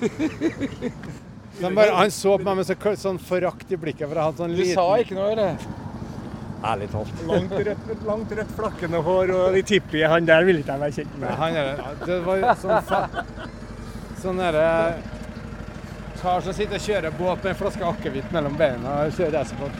Men 1.62 1.78
bare, 1.78 1.94
han 1.94 2.10
så 2.14 2.34
på 2.38 2.46
meg 2.46 2.58
med 2.60 2.66
så, 2.66 2.74
sånn 2.98 3.22
forakt 3.22 3.70
i 3.74 3.78
blikket. 3.78 4.06
For 4.08 4.18
jeg 4.18 4.26
hadde 4.28 4.42
sånn 4.42 4.58
Du 4.58 4.64
sa 4.72 4.88
ikke 5.02 5.18
noe, 5.18 5.30
eller? 5.36 5.68
Ærlig 6.66 6.90
talt. 6.90 7.22
Langt 7.30 7.54
rødt, 7.54 7.94
langt 8.06 8.34
rødt 8.34 8.52
flakkende 8.58 9.02
hår 9.06 9.32
og 9.36 9.54
de 9.54 9.62
tippi, 9.66 10.02
han 10.02 10.26
der 10.26 10.46
ville 10.46 10.64
ikke 10.64 10.74
jeg 10.74 10.82
være 10.82 10.96
kjent 10.98 11.16
med. 11.22 11.34
Han 11.38 11.58
er, 11.62 11.82
det 12.02 12.18
var 12.26 12.46
sånn 12.58 12.90
Sånn 14.22 14.40
derre 14.40 14.98
Kar 16.18 16.40
som 16.42 16.54
sitter 16.54 16.80
og 16.80 16.82
kjører 16.82 17.14
båt 17.14 17.44
med 17.44 17.52
en 17.52 17.58
flaske 17.60 17.84
akevitt 17.86 18.32
mellom 18.34 18.56
beina 18.58 19.04
og 19.04 19.12
kjører 19.14 19.38
racerbåt. 19.38 19.74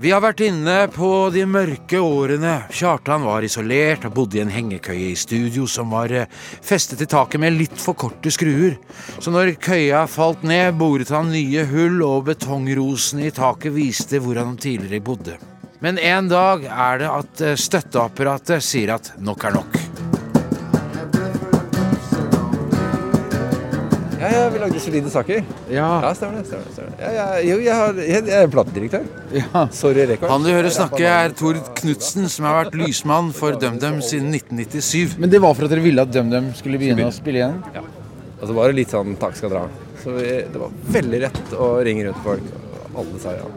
Vi 0.00 0.10
har 0.10 0.22
vært 0.24 0.40
inne 0.40 0.88
på 0.90 1.28
de 1.30 1.44
mørke 1.46 2.00
årene. 2.00 2.54
Kjartan 2.72 3.22
var 3.28 3.44
isolert 3.44 4.06
og 4.08 4.14
bodde 4.16 4.38
i 4.38 4.42
en 4.42 4.50
hengekøye 4.50 5.10
i 5.12 5.18
studio 5.20 5.66
som 5.68 5.92
var 5.92 6.10
eh, 6.16 6.24
festet 6.64 6.98
til 7.02 7.10
taket 7.12 7.42
med 7.44 7.52
litt 7.58 7.76
for 7.78 7.94
korte 8.00 8.32
skruer. 8.32 8.78
Så 9.20 9.28
når 9.30 9.52
køya 9.60 10.06
falt 10.08 10.42
ned, 10.42 10.72
boret 10.80 11.12
han 11.12 11.28
nye 11.30 11.68
hull, 11.68 12.00
og 12.06 12.24
betongrosene 12.32 13.28
i 13.28 13.34
taket 13.36 13.76
viste 13.76 14.24
hvor 14.24 14.40
han 14.40 14.56
tidligere 14.56 15.04
bodde. 15.04 15.36
Men 15.80 15.98
en 15.98 16.28
dag 16.28 16.64
er 16.68 16.98
det 17.00 17.08
at 17.08 17.40
eh, 17.40 17.56
støtteapparatet 17.56 18.60
sier 18.64 18.92
at 18.98 19.14
nok 19.24 19.46
er 19.48 19.54
nok. 19.54 19.78
Ja, 24.20 24.28
ja, 24.28 24.42
vi 24.52 24.58
lagde 24.60 24.80
solide 24.84 25.08
saker. 25.08 25.38
Ja, 25.72 25.86
stemmer 26.12 26.42
det. 26.42 26.50
stemmer 26.50 26.66
det, 26.66 26.74
stemmer 26.74 26.90
det. 26.92 26.98
Ja, 27.00 27.12
ja, 27.16 27.38
jo, 27.46 27.54
jeg, 27.64 27.76
har, 27.78 28.00
jeg, 28.04 28.26
jeg 28.28 28.44
er 28.44 28.50
platedirektør. 28.52 29.06
Sorry 29.72 30.04
Rekord. 30.10 30.28
Han 30.34 30.44
du 30.44 30.50
hører 30.52 30.68
snakke, 30.74 31.00
er 31.08 31.32
Tord 31.38 31.62
Knutsen, 31.80 32.28
som 32.28 32.50
har 32.50 32.58
vært 32.58 32.76
lysmann 32.76 33.32
for 33.36 33.56
DumDum 33.56 34.02
siden 34.04 34.28
1997. 34.36 35.16
Men 35.16 35.32
det 35.32 35.40
var 35.40 35.56
for 35.56 35.64
at 35.64 35.72
dere 35.72 35.86
ville 35.86 36.04
at 36.04 36.12
DumDum 36.12 36.52
skulle 36.60 36.82
begynne 36.82 37.08
å 37.08 37.16
spille 37.16 37.40
igjen? 37.40 37.56
Ja. 37.72 37.86
Og 38.36 38.44
så 38.50 38.60
var 38.60 38.68
det 38.68 38.82
litt 38.82 38.92
sånn 38.92 39.16
takk 39.20 39.40
skal 39.40 39.56
dra. 39.56 39.64
Så 40.04 40.12
vi, 40.20 40.28
det 40.44 40.60
var 40.60 40.76
veldig 41.00 41.24
rett 41.24 41.56
å 41.56 41.72
ringe 41.88 42.04
rundt 42.10 42.20
til 42.20 42.28
folk. 42.28 42.54
og 42.92 43.02
Alle 43.06 43.24
sa 43.24 43.36
ja. 43.40 43.48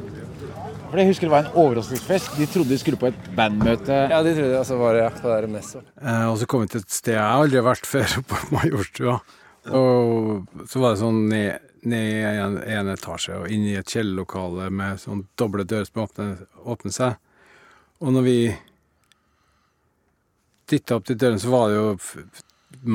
For 0.94 1.02
jeg 1.02 1.10
husker 1.10 1.26
det 1.26 1.34
var 1.34 1.48
en 1.48 1.56
overraskelsesfest. 1.58 2.36
De 2.38 2.46
trodde 2.46 2.70
de 2.70 2.76
skulle 2.78 3.00
på 3.02 3.08
et 3.10 3.30
bandmøte. 3.34 3.96
Ja, 4.12 4.20
de 4.22 4.36
trodde 4.38 4.58
altså 4.60 4.76
var 4.78 4.94
det 4.94 5.00
ja, 5.02 5.08
på 5.10 5.30
det 5.42 5.48
messet. 5.50 5.88
Eh, 5.98 6.26
og 6.30 6.36
så 6.38 6.46
kom 6.46 6.62
vi 6.62 6.68
til 6.70 6.84
et 6.84 6.94
sted 6.94 7.16
jeg 7.16 7.38
aldri 7.38 7.58
har 7.58 7.66
vært 7.66 7.88
før, 7.90 8.12
på 8.30 8.42
Majorstua. 8.54 9.16
Og 9.74 10.68
så 10.70 10.82
var 10.84 10.94
det 10.94 11.00
sånn 11.02 11.18
ned, 11.32 11.72
ned 11.90 12.10
i 12.12 12.20
en, 12.30 12.60
en 12.76 12.92
etasje 12.94 13.40
og 13.40 13.50
inn 13.50 13.66
i 13.72 13.74
et 13.80 13.90
kjellerlokale 13.90 14.68
med 14.70 15.02
sånn 15.02 15.24
doble 15.42 15.66
dører 15.66 15.90
som 15.90 16.04
åpner, 16.04 16.36
åpner 16.62 16.94
seg. 16.94 17.18
Og 18.06 18.14
når 18.14 18.28
vi 18.28 18.38
titta 20.70 21.00
opp 21.00 21.10
til 21.10 21.18
døren, 21.18 21.42
så 21.42 21.56
var 21.56 21.72
det 21.72 21.80
jo 21.80 22.28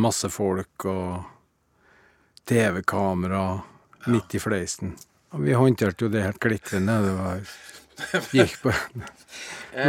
masse 0.06 0.30
folk 0.30 0.86
og 0.86 1.26
TV-kamera 2.46 3.42
midt 4.06 4.38
i 4.38 4.44
fleisen. 4.46 4.94
Og 5.34 5.42
vi 5.50 5.58
håndterte 5.58 6.06
jo 6.06 6.14
det 6.14 6.22
helt 6.28 6.38
glitrende. 6.46 7.00
Det 7.08 7.18
var 7.18 7.42
Gikk 8.36 8.56
på 8.62 8.72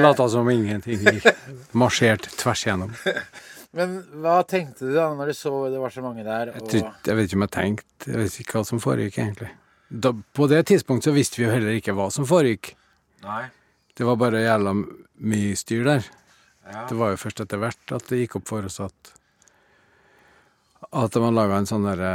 Lata 0.03 0.27
som 0.29 0.49
ingenting 0.51 0.99
gikk. 1.01 1.25
Marsjert 1.77 2.27
tvers 2.37 2.65
igjennom. 2.65 2.91
Men 3.77 3.99
hva 4.21 4.39
tenkte 4.49 4.87
du 4.89 4.95
da 4.95 5.07
når 5.13 5.31
du 5.31 5.37
så 5.37 5.53
det 5.69 5.79
var 5.81 5.93
så 5.93 6.01
mange 6.03 6.25
der? 6.25 6.51
Jeg, 6.55 6.63
Og... 6.65 6.73
jeg 7.05 7.17
vet 7.19 7.29
ikke 7.29 7.37
om 7.37 7.45
jeg 7.45 7.53
tenkte 7.53 8.11
Jeg 8.11 8.21
vet 8.23 8.37
ikke 8.43 8.57
hva 8.57 8.63
som 8.65 8.81
foregikk, 8.81 9.19
egentlig. 9.21 9.49
Da, 9.89 10.11
på 10.13 10.47
det 10.49 10.63
tidspunktet 10.69 11.09
så 11.09 11.15
visste 11.15 11.41
vi 11.41 11.47
jo 11.47 11.53
heller 11.53 11.77
ikke 11.77 11.93
hva 11.97 12.09
som 12.13 12.27
foregikk. 12.29 12.73
Nei. 13.25 13.43
Det 13.97 14.05
var 14.07 14.19
bare 14.21 14.41
jævla 14.43 14.73
mye 14.77 15.55
styr 15.59 15.85
der. 15.87 16.05
Ja. 16.69 16.85
Det 16.89 16.97
var 16.97 17.13
jo 17.13 17.21
først 17.23 17.41
etter 17.45 17.61
hvert 17.61 17.95
at 17.97 18.05
det 18.11 18.21
gikk 18.23 18.37
opp 18.39 18.49
for 18.51 18.67
oss 18.69 18.79
at 18.85 19.15
at 20.89 21.15
man 21.21 21.35
laga 21.37 21.57
en 21.59 21.67
sånn 21.69 21.85
derre 21.85 22.13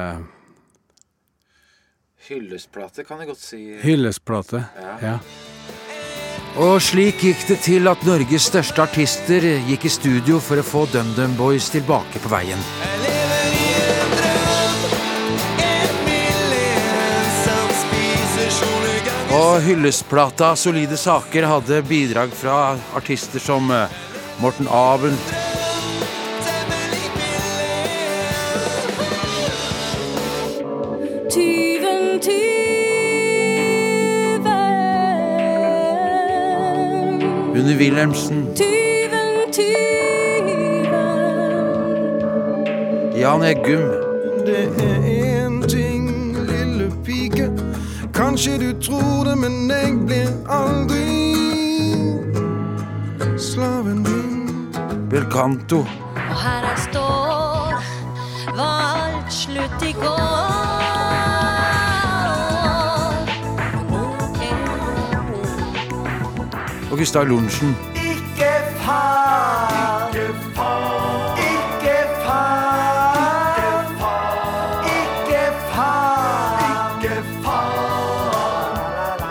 Hyllestplate, 2.25 3.05
kan 3.05 3.21
jeg 3.21 3.29
godt 3.29 3.43
si. 3.43 3.59
hyllestplate. 3.83 4.63
Ja. 4.81 4.95
Ja. 5.03 5.19
Og 6.55 6.77
slik 6.79 7.19
gikk 7.19 7.41
det 7.49 7.57
til 7.65 7.89
at 7.91 8.05
Norges 8.07 8.45
største 8.47 8.85
artister 8.85 9.43
gikk 9.67 9.89
i 9.89 9.91
studio 9.91 10.39
for 10.39 10.63
å 10.63 10.67
få 10.67 10.85
DumDum 10.93 11.35
Boys 11.35 11.67
tilbake 11.75 12.23
på 12.23 12.31
veien. 12.31 12.61
Og 19.35 19.57
hyllestplata 19.67 20.53
Solide 20.55 20.95
saker 21.01 21.49
hadde 21.51 21.83
bidrag 21.89 22.31
fra 22.39 22.77
artister 22.95 23.43
som 23.43 23.67
eh, 23.75 23.91
Morten 24.39 24.71
Abel, 24.71 25.19
Unni 37.55 37.75
Wilhelmsen, 37.79 38.55
Tyven, 38.55 39.53
tyven. 39.53 40.87
Jan 43.21 43.43
Eggum, 43.43 43.91
Det 44.47 44.65
er 44.79 45.45
en 45.45 45.63
ting, 45.69 46.37
lille 46.49 46.91
pike. 47.05 47.51
Kanskje 48.15 48.59
du 48.59 48.81
tror 48.83 49.25
det, 49.25 49.39
men 49.39 49.71
jeg 49.71 49.99
blir 50.07 50.29
aldri 50.51 51.05
slaven 53.39 54.05
din. 54.05 54.75
Belcanto, 55.11 55.79
Og 55.79 56.37
her 56.45 56.63
jeg 56.71 56.79
står, 56.91 57.75
var 58.57 58.79
alt 59.07 59.33
slutt 59.33 59.83
i 59.89 59.93
går. 59.93 60.34
Og 66.95 66.99
Gustav 66.99 67.25
Lorentzen. 67.27 67.73
Ikke 67.99 68.51
faen! 68.85 70.15
ikke 70.15 70.35
faen! 70.55 71.39
ikke 71.43 71.97
faen! 72.23 73.19
ikke 74.93 75.41
faen! 75.73 77.03
ikke 77.03 77.17
faen! 77.43 79.27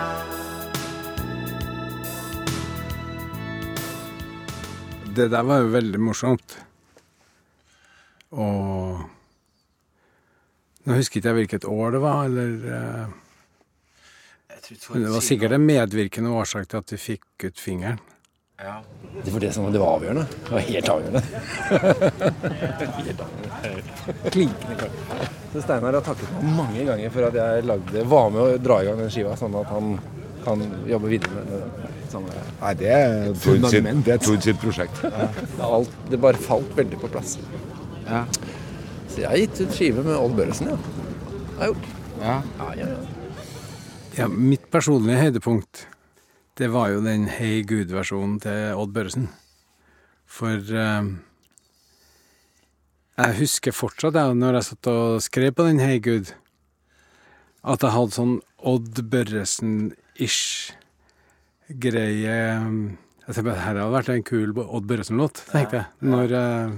Det 5.16 5.32
der 5.32 5.44
var 5.48 5.58
jo 5.64 5.72
veldig 5.72 6.02
morsomt. 6.04 6.60
Og 8.32 9.00
Nå 10.84 11.00
husker 11.00 11.18
ikke 11.22 11.30
jeg 11.30 11.40
hvilket 11.40 11.64
år 11.64 11.96
det 11.96 12.02
var, 12.04 12.26
eller 12.28 12.50
eh, 12.76 13.08
Men 14.94 15.06
det 15.06 15.14
var 15.14 15.24
sikkert 15.26 15.56
en 15.58 15.66
medvirkende 15.66 16.34
årsak 16.34 16.68
til 16.72 16.82
at 16.82 16.90
du 16.90 16.98
fikk 16.98 17.48
ut 17.48 17.60
fingeren. 17.60 18.02
Ja. 18.64 18.80
Det 19.26 19.32
var 19.34 19.40
det 19.44 19.52
som 19.54 19.66
det 19.74 19.80
var 19.82 19.98
avgjørende. 19.98 20.26
Det 20.46 20.52
var 20.54 20.60
helt 20.68 20.90
avgjørende. 20.90 21.22
helt 22.98 23.24
avgjørende. 23.26 24.30
Klinkende 24.32 24.76
klart. 24.80 25.32
Så 25.54 25.62
Steinar 25.62 25.98
har 25.98 26.06
takket 26.06 26.32
meg 26.38 26.54
mange 26.58 26.86
ganger 26.88 27.14
for 27.14 27.28
at 27.28 27.38
jeg 27.38 27.66
lagde, 27.70 28.06
var 28.10 28.30
med 28.34 28.42
å 28.42 28.60
dra 28.62 28.80
i 28.82 28.88
gang 28.88 29.02
den 29.04 29.12
skiva, 29.14 29.36
sånn 29.38 29.58
at 29.60 29.70
han 29.74 29.98
kan 30.44 30.64
jobbe 30.90 31.12
videre 31.12 31.36
med 31.38 31.52
det. 31.54 31.92
Samme 32.14 32.34
Nei, 32.62 32.74
det 32.78 32.90
er 32.94 33.30
Tord 33.42 33.68
sitt, 33.72 33.88
det 34.06 34.16
er 34.16 34.42
sitt 34.48 34.60
prosjekt. 34.62 35.00
Ja. 35.06 35.28
Det, 35.40 35.64
alt, 35.66 35.96
det 36.12 36.20
bare 36.22 36.42
falt 36.42 36.76
veldig 36.78 37.00
på 37.02 37.10
plass. 37.14 37.38
Ja. 38.06 38.24
Så 39.10 39.24
jeg 39.24 39.30
har 39.30 39.40
gitt 39.40 39.62
ut 39.64 39.76
skive 39.76 40.06
med 40.06 40.16
Odd 40.18 40.38
Børresen, 40.38 40.74
ja. 40.74 40.78
Det 40.78 41.58
har 41.58 41.66
jeg 41.68 41.74
gjort. 41.74 41.92
Ja. 42.24 42.36
Ja, 42.60 42.70
ja, 42.80 42.90
ja. 44.18 44.28
Mitt 44.28 44.70
personlige 44.72 45.22
høydepunkt, 45.22 45.88
det 46.60 46.70
var 46.74 46.92
jo 46.94 47.02
den 47.06 47.26
Hey 47.32 47.64
Gud-versjonen 47.66 48.40
til 48.44 48.78
Odd 48.78 48.94
Børresen. 48.94 49.30
For 50.30 50.58
eh, 50.58 51.10
jeg 53.14 53.38
husker 53.38 53.76
fortsatt, 53.76 54.18
jeg, 54.18 54.38
når 54.38 54.60
jeg 54.60 54.68
satt 54.70 54.90
og 54.90 55.20
skrev 55.22 55.54
på 55.58 55.68
den 55.68 55.82
Hey 55.82 56.00
Gud, 56.02 56.32
at 57.64 57.84
jeg 57.86 57.96
hadde 57.96 58.16
sånn 58.18 58.40
Odd 58.64 59.04
Børresen-ish 59.12 60.74
greie 61.84 62.34
Jeg 62.34 63.36
tenkte 63.36 63.54
at 63.54 63.62
Her 63.64 63.78
hadde 63.80 63.94
vært 63.94 64.10
en 64.12 64.26
kul 64.28 64.52
Odd 64.64 64.90
Børresen-låt, 64.90 65.46
tenkte 65.52 65.80
jeg. 65.80 66.10
Når 66.10 66.36
eh, 66.40 66.76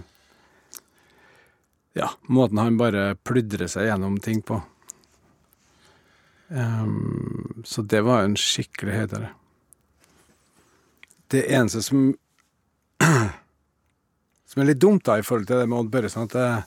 Ja, 2.02 2.12
måten 2.28 2.60
han 2.62 2.80
bare 2.80 3.13
pludrer 3.24 3.71
seg 3.71 3.88
gjennom 3.89 4.19
ting 4.24 4.43
på. 4.45 4.60
Ehm, 6.56 7.63
så 7.65 7.82
det 7.82 8.02
var 8.02 8.24
en 8.24 8.38
skikkelig 8.39 8.94
høydere. 8.96 9.32
Det 11.28 11.44
eneste 11.52 11.82
som 11.84 12.13
Som 14.46 14.62
er 14.63 14.70
litt 14.70 14.80
dumt 14.80 15.04
da 15.04 15.18
i 15.20 15.24
forhold 15.26 15.50
til 15.50 15.60
det 15.60 15.68
med 15.68 15.82
Odd 15.82 15.89
Børresen, 15.91 16.30
at 16.30 16.36
jeg, 16.39 16.62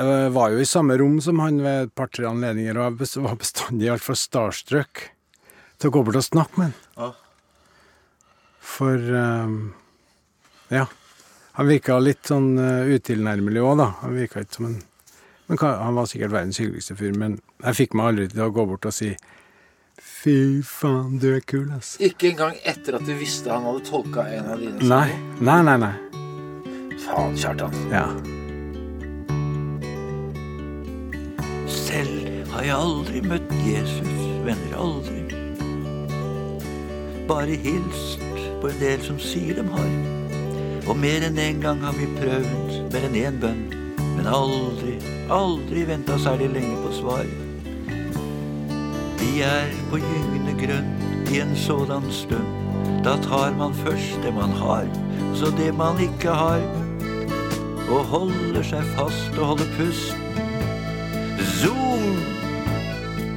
jeg 0.00 0.32
var 0.34 0.50
jo 0.50 0.58
i 0.58 0.66
samme 0.66 0.96
rom 0.98 1.20
som 1.22 1.38
han 1.38 1.60
ved 1.62 1.84
et 1.84 1.92
par-tre 1.94 2.26
anledninger, 2.26 2.74
og 2.74 2.98
jeg 3.04 3.22
var 3.22 3.36
bestandig 3.38 3.92
altfor 3.92 4.18
starstruck 4.18 5.04
til 5.78 5.92
å 5.92 5.94
gå 5.94 6.02
bort 6.08 6.18
og 6.18 6.26
snakke 6.26 6.58
med 6.58 6.72
han. 6.72 6.74
Ja. 6.98 7.12
For 8.72 8.98
um, 9.22 9.54
ja. 10.74 10.88
Han 11.60 11.70
virka 11.70 12.00
litt 12.02 12.26
sånn 12.26 12.56
uh, 12.58 12.90
utilnærmelig 12.90 13.62
òg, 13.62 13.76
da. 13.78 13.88
Han 14.02 14.18
virka 14.18 14.42
ikke 14.42 14.58
som 14.58 14.66
en 14.72 14.80
men 15.50 15.58
Han 15.58 15.98
var 15.98 16.06
sikkert 16.06 16.32
verdens 16.32 16.58
hyggeligste 16.62 16.94
fyr, 16.96 17.12
men 17.18 17.40
jeg 17.64 17.78
fikk 17.82 17.94
meg 17.98 18.12
aldri 18.12 18.26
til 18.30 18.44
å 18.46 18.52
gå 18.54 18.66
bort 18.70 18.86
og 18.86 18.94
si 18.94 19.12
Fy 20.00 20.60
faen, 20.64 21.18
du 21.20 21.26
er 21.34 21.42
kul, 21.44 21.66
ass. 21.76 21.94
Ikke 22.00 22.30
engang 22.30 22.56
etter 22.68 22.96
at 22.96 23.04
du 23.08 23.12
visste 23.18 23.50
han 23.52 23.66
hadde 23.68 23.82
tolka 23.88 24.24
en 24.32 24.48
av 24.52 24.60
dine 24.60 24.88
Nei, 24.88 25.10
nei, 25.40 25.58
nei. 25.66 25.76
nei. 25.80 25.94
Faen, 27.00 27.36
Kjartan. 27.40 27.74
Ja. 27.92 28.04
Selv 31.68 32.52
har 32.52 32.64
jeg 32.68 32.76
aldri 32.76 33.22
møtt 33.24 33.52
Jesus, 33.64 34.22
venner, 34.46 34.76
aldri. 34.76 35.18
Bare 37.28 37.56
hilst 37.64 38.24
på 38.60 38.68
en 38.70 38.80
del 38.80 39.04
som 39.04 39.20
sier 39.22 39.56
dem 39.60 39.68
har. 39.74 39.90
Og 40.88 40.96
mer 41.00 41.24
enn 41.28 41.38
en 41.40 41.60
gang 41.62 41.80
har 41.84 41.96
vi 41.96 42.08
prøvd 42.18 42.92
mer 42.92 43.08
enn 43.08 43.18
én 43.20 43.40
bønn, 43.42 43.60
men 44.20 44.28
aldri, 44.28 44.98
aldri 45.32 45.82
venta 45.88 46.18
særlig 46.20 46.50
lenge 46.52 46.76
på 46.84 46.90
svar. 46.92 47.24
Vi 49.20 49.40
er 49.40 49.70
på 49.88 49.96
gyngende 50.02 50.52
grønn 50.60 50.90
i 51.32 51.40
en 51.40 51.54
sådan 51.56 52.04
stund. 52.12 52.50
Da 53.04 53.14
tar 53.24 53.54
man 53.56 53.72
først 53.74 54.20
det 54.22 54.34
man 54.36 54.52
har, 54.60 54.84
så 55.34 55.48
det 55.56 55.72
man 55.74 56.00
ikke 56.04 56.34
har. 56.36 56.60
Og 57.88 58.04
holder 58.12 58.62
seg 58.62 58.84
fast 58.98 59.38
og 59.38 59.46
holder 59.54 59.70
pusten. 59.78 60.20
Zoom 61.56 62.20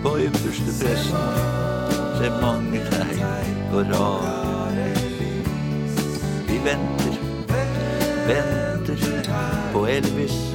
på 0.04 0.18
ypperste 0.26 0.74
presten. 0.82 1.30
Ser 2.20 2.42
mange 2.42 2.84
tegn 2.92 3.56
på 3.72 3.86
rare 3.94 4.90
Vi 6.48 6.60
venter, 6.68 7.16
venter 8.28 9.32
på 9.74 9.88
Elvis. 9.88 10.53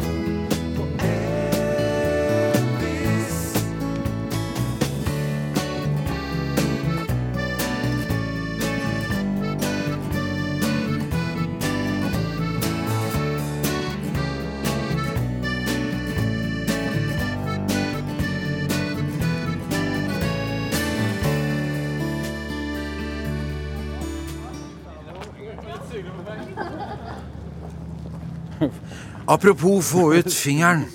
Apropos 29.28 29.82
få 29.82 30.14
ut 30.14 30.32
fingeren. 30.32 30.86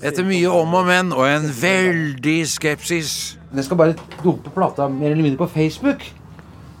Etter 0.00 0.24
mye 0.24 0.48
om 0.48 0.72
og 0.78 0.86
men 0.88 1.12
og 1.12 1.26
en 1.28 1.50
veldig 1.60 2.38
skepsis. 2.48 3.10
Jeg 3.54 3.66
skal 3.66 3.76
bare 3.76 3.96
dumpe 4.22 4.52
plata 4.54 4.86
mer 4.88 5.10
eller 5.10 5.26
mindre 5.26 5.42
på 5.42 5.50
Facebook. 5.52 6.06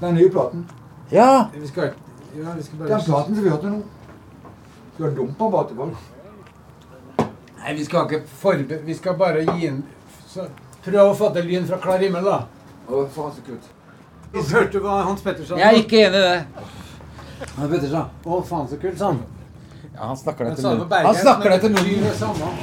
Den 0.00 0.16
nye 0.16 0.30
platen. 0.32 0.64
Ja! 1.12 1.50
Vi 1.52 1.68
skal, 1.68 1.92
ja, 2.32 2.54
vi 2.56 2.62
skal 2.62 2.78
bare... 2.78 2.88
Den 2.88 3.04
platen 3.04 3.36
som 3.36 3.44
vi 3.44 3.52
hørte 3.52 3.74
nå. 3.74 3.82
Skal 4.94 5.10
vi 5.10 5.16
dumpe 5.18 5.50
den 5.56 5.68
til 5.68 5.76
folk? 5.82 7.28
Nei, 7.58 7.76
vi 7.76 7.84
skal 7.84 8.08
ikke 8.08 8.22
forbe... 8.40 8.80
Vi 8.86 8.94
skal 8.94 9.20
bare 9.20 9.44
gi 9.44 9.68
en 9.68 9.84
så, 10.28 10.48
Prøv 10.84 11.10
å 11.10 11.14
få 11.20 11.30
til 11.36 11.52
lyn 11.52 11.68
fra 11.68 11.82
klar 11.84 12.00
himmel, 12.00 12.24
da. 12.24 12.40
Å, 12.88 13.04
faen 13.12 13.36
så 13.36 13.44
kult. 13.44 13.68
Hørte 14.34 14.72
du 14.72 14.82
hva 14.88 15.02
Hans 15.06 15.22
Pettersen 15.22 15.60
Jeg 15.60 15.68
er 15.68 15.84
ikke 15.84 16.00
enig 16.08 16.18
i 16.18 16.26
det. 16.26 16.66
Hans 17.58 17.70
Pettersen. 17.70 18.12
Å, 18.24 18.42
faen 18.48 18.72
så 18.72 18.80
kult, 18.80 18.98
sa 19.00 19.12
han. 19.12 19.22
Ja, 19.94 20.06
han 20.10 20.16
snakker 20.16 20.44
det 20.44 20.56
til 20.56 20.64
munnen. 20.64 20.88
Bergen, 20.88 21.06
Han 21.06 21.14
snakker 21.14 21.50
det 21.50 21.60
til 21.60 21.70
munnen. 21.70 22.04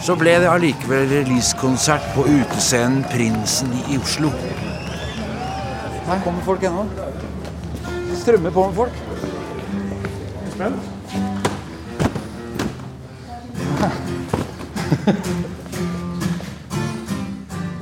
Så 0.03 0.15
ble 0.19 0.33
det 0.43 0.49
allikevel 0.51 1.07
releasekonsert 1.13 2.03
på 2.15 2.25
utescenen 2.27 3.05
Prinsen 3.07 3.71
i 3.87 3.97
Oslo. 4.01 4.29
Her 6.09 6.19
kommer 6.25 6.43
folk 6.43 6.63
ennå. 6.67 6.83
Det 7.87 8.17
strømmer 8.19 8.51
på 8.51 8.67
med 8.67 8.75
folk. 8.75 8.95
Spent? 10.51 10.75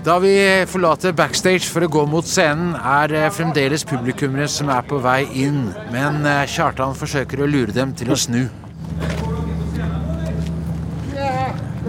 Da 0.09 0.15
vi 0.23 0.31
forlater 0.71 1.11
backstage 1.13 1.67
for 1.69 1.83
å 1.85 1.89
gå 1.91 2.05
mot 2.07 2.25
scenen, 2.25 2.71
er 2.73 3.11
det 3.11 3.33
fremdeles 3.35 3.83
publikummere 3.85 4.47
som 4.49 4.71
er 4.73 4.85
på 4.87 4.97
vei 5.03 5.25
inn, 5.43 5.67
men 5.91 6.23
eh, 6.25 6.47
Kjartan 6.49 6.95
forsøker 6.97 7.43
å 7.43 7.49
lure 7.51 7.75
dem 7.75 7.91
til 7.93 8.15
å 8.15 8.17
snu. 8.17 8.47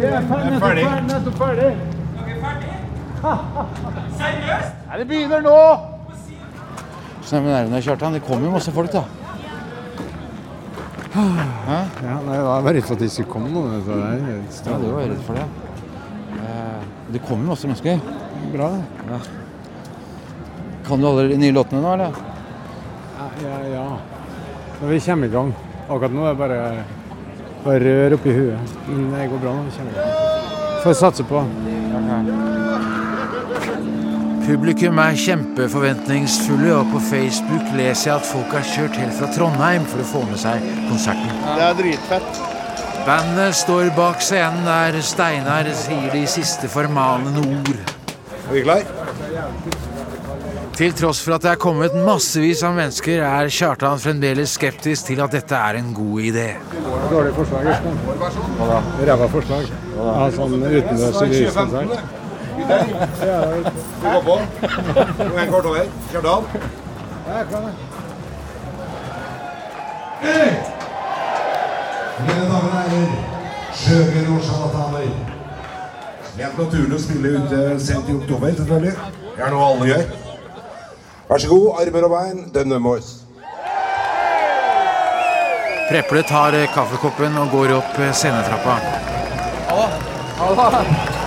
Vi 0.00 0.06
er 0.08 0.22
ferdig. 0.62 0.84
Nettopp 1.10 1.36
ferdig. 1.40 1.70
Seriøst? 4.20 4.76
Nei, 4.88 4.98
det 5.00 5.06
begynner 5.10 5.42
nå! 5.44 5.56
Snø 7.28 7.40
med 7.44 7.50
nervene, 7.52 7.80
Kjartan. 7.84 8.14
Det 8.16 8.22
kommer 8.24 8.48
jo 8.48 8.52
masse 8.54 8.72
folk, 8.74 8.92
da. 8.94 9.02
Hæ? 11.10 11.24
Ja, 12.06 12.14
nei, 12.24 12.36
jeg 12.38 12.46
var 12.46 12.64
redd 12.70 12.86
for 12.86 12.94
at 12.96 13.02
de 13.04 13.08
skulle 13.12 13.30
komme 13.32 13.50
noen. 13.52 13.76
Så 13.84 13.98
det 13.98 14.06
er 14.06 14.70
Ja, 14.70 14.78
du 14.80 14.86
var 14.94 15.04
redd 15.10 15.22
for 15.26 15.34
det. 15.38 15.46
Eh, 16.40 16.80
Det 17.12 17.20
kommer 17.26 17.42
jo 17.44 17.50
masse 17.52 17.66
mennesker. 17.68 18.00
Bra, 18.54 18.70
det. 18.70 18.84
Ja. 19.10 19.18
Kan 20.86 21.00
du 21.02 21.08
alle 21.10 21.28
de 21.28 21.36
nye 21.42 21.52
låtene 21.54 21.82
nå, 21.84 21.92
eller? 21.96 22.14
Ja, 23.18 23.26
ja, 23.44 23.58
ja. 23.74 23.84
Når 24.80 24.88
vi 24.94 25.00
kommer 25.04 25.26
i 25.26 25.34
gang. 25.34 25.52
Akkurat 25.90 26.14
nå 26.14 26.24
er 26.24 26.32
det 26.32 26.38
bare, 26.40 26.58
bare 27.64 27.80
rør 27.84 28.16
oppi 28.16 28.34
huet. 28.34 28.76
Men 28.88 29.10
det 29.14 29.28
går 29.32 29.42
bra 29.42 29.54
nå. 29.56 29.66
vi 29.66 29.76
kommer 29.76 29.92
i. 29.92 30.80
Får 30.84 30.96
satse 31.00 31.26
på. 31.28 31.42
Publikum 34.46 34.98
er 34.98 35.18
kjempeforventningsfulle, 35.20 36.70
og 36.74 36.88
på 36.94 37.02
Facebook 37.10 37.74
leser 37.76 38.10
jeg 38.10 38.16
at 38.16 38.26
folk 38.26 38.54
har 38.56 38.64
kjørt 38.66 38.96
helt 38.98 39.14
fra 39.18 39.28
Trondheim 39.34 39.84
for 39.92 40.02
å 40.02 40.08
få 40.08 40.22
med 40.30 40.40
seg 40.42 40.64
konserten. 40.88 41.28
Det 41.44 41.66
er 41.68 41.76
dritfett. 41.78 42.40
Bandet 43.06 43.56
står 43.56 43.92
bak 43.96 44.24
scenen 44.24 44.66
der 44.66 44.98
Steinar 45.04 45.68
sier 45.76 46.10
de 46.12 46.24
siste 46.28 46.68
formanende 46.68 47.44
ord. 47.44 47.78
Er 48.48 48.56
vi 48.56 48.64
klar? 48.66 48.99
Til 50.78 50.94
tross 50.96 51.20
for 51.20 51.34
at 51.36 51.42
det 51.44 51.50
er 51.50 51.58
kommet 51.60 51.94
massevis 52.06 52.62
av 52.64 52.72
mennesker, 52.76 53.20
er 53.26 53.50
Kjartan 53.52 54.00
fremdeles 54.00 54.54
skeptisk 54.56 55.10
til 55.10 55.20
at 55.20 55.34
dette 55.34 55.56
er 55.56 55.76
en 55.80 55.90
god 55.94 56.20
idé. 56.30 56.46
Dårlig 57.10 57.34
forslag? 57.36 57.68
Ræva 59.10 59.28
forslag. 59.34 59.68
Ja, 59.96 60.30
sånn 60.36 60.56
utendørs 60.62 61.20
lyskonsert. 61.28 62.16
Vi 62.60 64.06
går 64.06 64.22
på. 64.24 64.38
Er 64.62 65.42
en 65.42 65.52
kvart 65.52 65.68
over. 65.72 65.84
Kjartan? 66.12 66.48
Ja, 66.54 67.30
jeg 67.30 67.40
er 67.40 67.46
klar, 67.50 67.70
Mine 72.20 72.40
damer 72.44 72.66
og 72.68 72.72
herrer, 72.76 73.12
sjømenn 73.80 74.32
og 74.34 74.42
sjarlataner. 74.44 75.06
Helt 76.40 76.58
naturlig 76.60 76.96
å 76.96 77.00
spille 77.00 77.36
ute 77.36 77.60
sent 77.84 78.10
i 78.10 78.16
oktober, 78.16 78.52
selvfølgelig. 78.58 78.92
Det 79.36 79.46
er 79.46 79.54
noe 79.54 79.70
alle 79.70 79.88
gjør. 79.88 80.29
Vær 81.30 81.38
så 81.38 81.48
god, 81.48 81.66
armer 81.78 82.04
og 82.08 82.10
bein, 82.10 82.38
DumDum 82.54 82.82
Boys. 82.82 83.10
Preple 85.90 86.24
tar 86.26 86.58
eh, 86.58 86.66
kaffekoppen 86.74 87.38
og 87.38 87.54
går 87.54 87.76
opp 87.76 88.02
scenetrappa. 88.10 88.76
Hallo, 89.70 89.86
scenetrappa. 90.42 91.19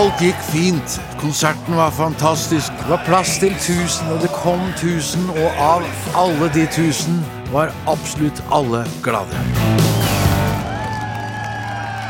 Alt 0.00 0.20
gikk 0.20 0.38
fint. 0.48 1.00
Konserten 1.20 1.76
var 1.76 1.90
fantastisk. 1.90 2.72
Det 2.78 2.88
var 2.88 3.02
plass 3.04 3.38
til 3.38 3.52
1000, 3.52 4.12
og 4.12 4.22
det 4.22 4.30
kom 4.32 4.60
1000, 4.60 5.26
og 5.30 5.50
av 5.60 5.82
alle 6.16 6.48
de 6.54 6.62
1000 6.62 7.18
var 7.52 7.72
absolutt 7.88 8.40
alle 8.52 8.80
glade. 9.04 9.42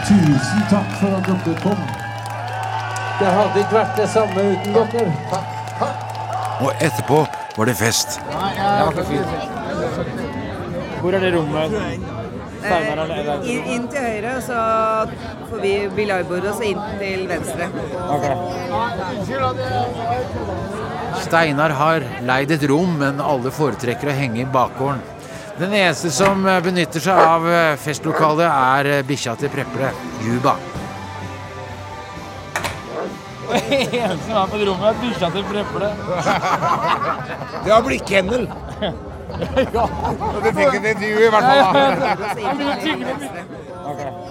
Tusen 0.06 0.62
takk 0.70 0.94
for 1.00 1.16
at 1.18 1.26
dere 1.26 1.56
kom. 1.64 1.82
Det 3.18 3.32
hadde 3.38 3.64
ikke 3.64 3.78
vært 3.80 3.98
det 3.98 4.08
samme 4.14 4.46
uten 4.52 4.78
dere. 4.78 5.42
Og 6.60 6.70
etterpå 6.78 7.24
var 7.56 7.64
det 7.72 7.76
fest. 7.76 8.20
Hvor 11.00 11.12
er 11.14 11.20
det 11.26 11.34
rommet? 11.34 11.74
Steinar, 12.60 13.04
eller 13.04 13.14
er 13.14 13.40
det- 13.42 13.66
inn 13.74 13.88
til 13.88 14.00
høyre, 14.00 14.42
så 14.42 14.56
forbi 15.50 15.74
biljardbordet, 15.96 16.50
og 16.50 16.56
så 16.58 16.64
inn 16.70 16.80
til 17.00 17.26
venstre. 17.30 17.68
Steinar 21.20 21.74
har 21.76 22.04
leid 22.26 22.50
et 22.56 22.66
rom, 22.70 22.98
men 23.02 23.20
alle 23.22 23.52
foretrekker 23.54 24.10
å 24.10 24.18
henge 24.22 24.44
i 24.44 24.50
bakgården. 24.58 25.02
Den 25.60 25.74
eneste 25.76 26.08
som 26.14 26.46
eh, 26.48 26.62
benytter 26.64 27.02
seg 27.04 27.18
av 27.20 27.44
eh, 27.44 27.74
festlokalet, 27.76 28.48
er 28.48 28.86
eh, 28.88 29.02
bikkja 29.04 29.34
til 29.42 29.50
Preple, 29.52 29.90
Juba. 30.24 30.54
eneste 33.50 34.24
som 34.24 34.38
er 34.40 34.48
på 34.48 34.62
rommet, 34.64 34.88
er 34.88 34.96
bikkja 35.02 35.28
til 35.34 35.44
Preple. 35.50 35.88
Det 37.66 37.74
har 37.74 37.84
blitt 37.84 38.08
kennel. 38.08 38.48
ja. 39.76 39.84
Du 40.40 40.48
fikk 40.48 40.74
et 40.80 40.84
intervju 40.94 41.18
i 41.26 41.30
hvert 41.34 41.44
fall. 41.44 41.60
da. 43.84 44.29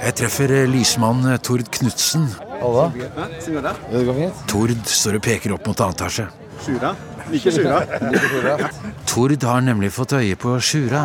Jeg 0.00 0.14
treffer 0.16 0.52
eh, 0.54 0.66
lysmann 0.70 1.20
eh, 1.28 1.38
Tord 1.44 1.66
Knutsen. 1.76 2.26
Halla. 2.60 2.86
Det 2.96 4.04
går 4.06 4.16
fint. 4.16 4.40
Tord 4.50 4.72
står 4.88 5.18
og 5.18 5.24
peker 5.26 5.54
opp 5.56 5.68
mot 5.68 5.80
annen 5.84 5.96
etasje. 5.96 6.26
Sjura. 6.64 6.94
Liker 7.30 7.54
Sjura. 7.54 8.70
Tord 9.08 9.44
har 9.48 9.62
nemlig 9.64 9.90
fått 9.94 10.14
øye 10.18 10.36
på 10.40 10.56
Sjura. 10.64 11.04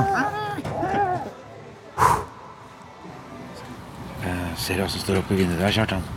Eh, 4.24 4.48
Ser 4.60 4.80
hva 4.82 4.88
som 4.92 5.04
står 5.04 5.20
oppe 5.22 5.36
i 5.36 5.42
vinduet 5.44 5.62
der, 5.62 5.76
Kjartan? 5.76 6.08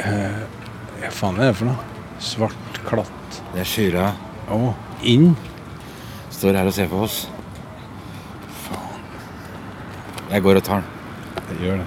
Eh, 0.00 0.40
Hva 1.00 1.10
faen 1.16 1.38
er 1.40 1.50
det 1.50 1.58
for 1.58 1.70
noe? 1.70 1.88
Svart 2.20 2.80
klatt. 2.86 3.40
Det 3.54 3.62
er 3.64 3.68
Sjura. 3.68 4.06
Å, 4.50 4.72
inn? 5.06 5.32
Står 6.34 6.56
her 6.58 6.68
og 6.70 6.74
ser 6.76 6.88
på 6.90 7.02
oss. 7.06 7.22
Jeg 10.30 10.42
går 10.42 10.54
og 10.54 10.62
tar 10.62 10.74
den. 10.74 10.84
Jeg 11.50 11.58
gjør 11.60 11.76
det. 11.76 11.86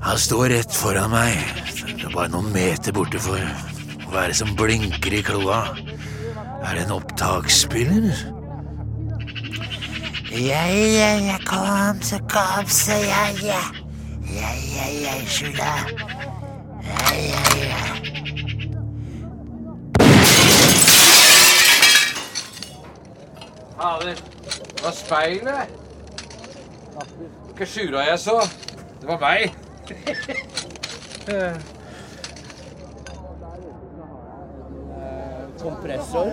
Han 0.00 0.18
står 0.18 0.48
rett 0.54 0.74
foran 0.74 1.10
meg. 1.10 1.34
Det 2.00 2.12
bare 2.14 2.30
noen 2.30 2.52
meter 2.54 2.94
borte 2.94 3.18
for 3.22 3.42
Hva 4.10 4.24
er 4.24 4.32
det 4.32 4.38
som 4.38 4.54
blinker 4.58 5.14
i 5.14 5.24
kloa? 5.26 5.60
Er 6.62 6.78
det 6.78 6.86
en 6.86 6.94
opptaksspiller? 7.00 8.14
Ja, 10.30 10.64
ja, 10.70 11.10
ja, 11.18 11.36
kom 11.46 12.02
så, 12.06 12.22
kom 12.30 12.66
så, 12.70 12.94
ja, 12.94 13.26
ja. 13.42 13.62
Ja, 14.30 14.50
ja, 14.54 14.90
ja, 15.02 15.14
Sjula. 15.26 16.19
Ja, 16.90 17.14
ja, 17.14 17.38
ja. 17.68 18.00
Fader, 23.80 24.14
det 24.76 24.84
var 24.84 24.92
speilet. 24.92 25.68
Hva 27.56 27.66
sjura 27.66 28.02
jeg 28.04 28.18
så. 28.20 28.36
Det 29.00 29.08
var 29.08 29.18
meg. 29.20 29.54
Kompressor. 35.60 36.28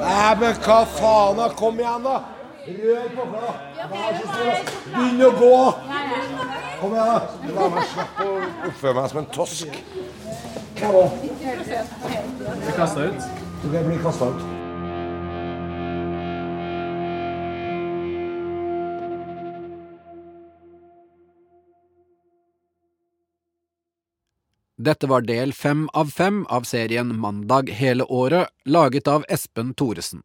Nei, 0.00 0.34
men 0.40 0.54
hva 0.64 0.78
faen, 0.96 1.36
da? 1.36 1.48
Kom 1.60 1.80
igjen, 1.80 2.02
da! 2.04 2.16
Rør 2.70 3.06
på 3.16 3.28
klokka. 3.34 3.84
Vær 3.92 4.10
så 4.16 4.24
snill. 4.32 4.64
Begynn 4.94 5.22
å 5.24 5.30
gå! 5.40 5.60
Kom 6.80 6.96
igjen, 6.96 7.12
da. 7.12 7.20
La 7.48 7.68
meg 7.72 7.86
slippe 7.88 8.24
å 8.26 8.38
oppføre 8.68 8.94
meg 8.96 9.10
som 9.10 9.20
en 9.22 9.28
tosk. 9.34 9.76
Kom 10.80 10.96
an. 11.00 11.20
Blir 11.40 12.74
kasta 12.76 13.06
ut. 13.08 13.28
Du 13.62 13.70
kan 13.72 13.86
bli 13.88 14.00
kasta 14.02 14.32
ut. 14.32 14.48
Dette 24.80 25.08
var 25.10 25.26
del 25.28 25.52
fem 25.52 25.88
av 25.92 26.08
fem 26.08 26.44
av 26.48 26.64
serien 26.64 27.10
Mandag 27.20 27.68
hele 27.76 28.04
året, 28.04 28.48
laget 28.64 29.08
av 29.12 29.26
Espen 29.28 29.74
Thoresen. 29.76 30.22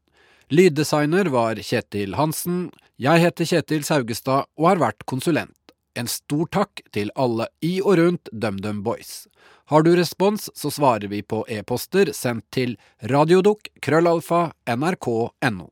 Lyddesigner 0.48 1.28
var 1.34 1.60
Kjetil 1.60 2.16
Hansen, 2.16 2.70
jeg 2.96 3.20
heter 3.20 3.50
Kjetil 3.50 3.84
Saugestad 3.84 4.48
og 4.56 4.70
har 4.70 4.80
vært 4.80 5.04
konsulent. 5.12 5.65
En 5.96 6.08
stor 6.12 6.48
takk 6.52 6.82
til 6.92 7.12
alle 7.16 7.48
i 7.64 7.78
og 7.82 7.96
rundt 8.00 8.30
DumDum 8.32 8.84
Boys. 8.84 9.28
Har 9.72 9.86
du 9.86 9.96
respons, 9.96 10.50
så 10.54 10.70
svarer 10.72 11.08
vi 11.08 11.22
på 11.24 11.46
e-poster 11.50 12.12
sendt 12.14 12.46
til 12.54 12.76
radiodok 13.02 13.72
krøllalfa 13.82 14.50
nrk.no. 14.76 15.70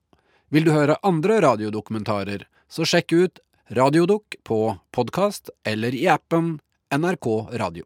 Vil 0.53 0.65
du 0.65 0.71
høre 0.71 0.97
andre 1.03 1.41
radiodokumentarer, 1.43 2.47
så 2.69 2.87
sjekk 2.87 3.13
ut 3.13 3.43
radiodokk 3.73 4.39
på 4.47 4.61
podkast 4.95 5.51
eller 5.67 5.93
i 5.97 6.07
appen 6.07 6.55
NRK 6.93 7.29
Radio. 7.59 7.85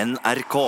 NRK. 0.00 0.58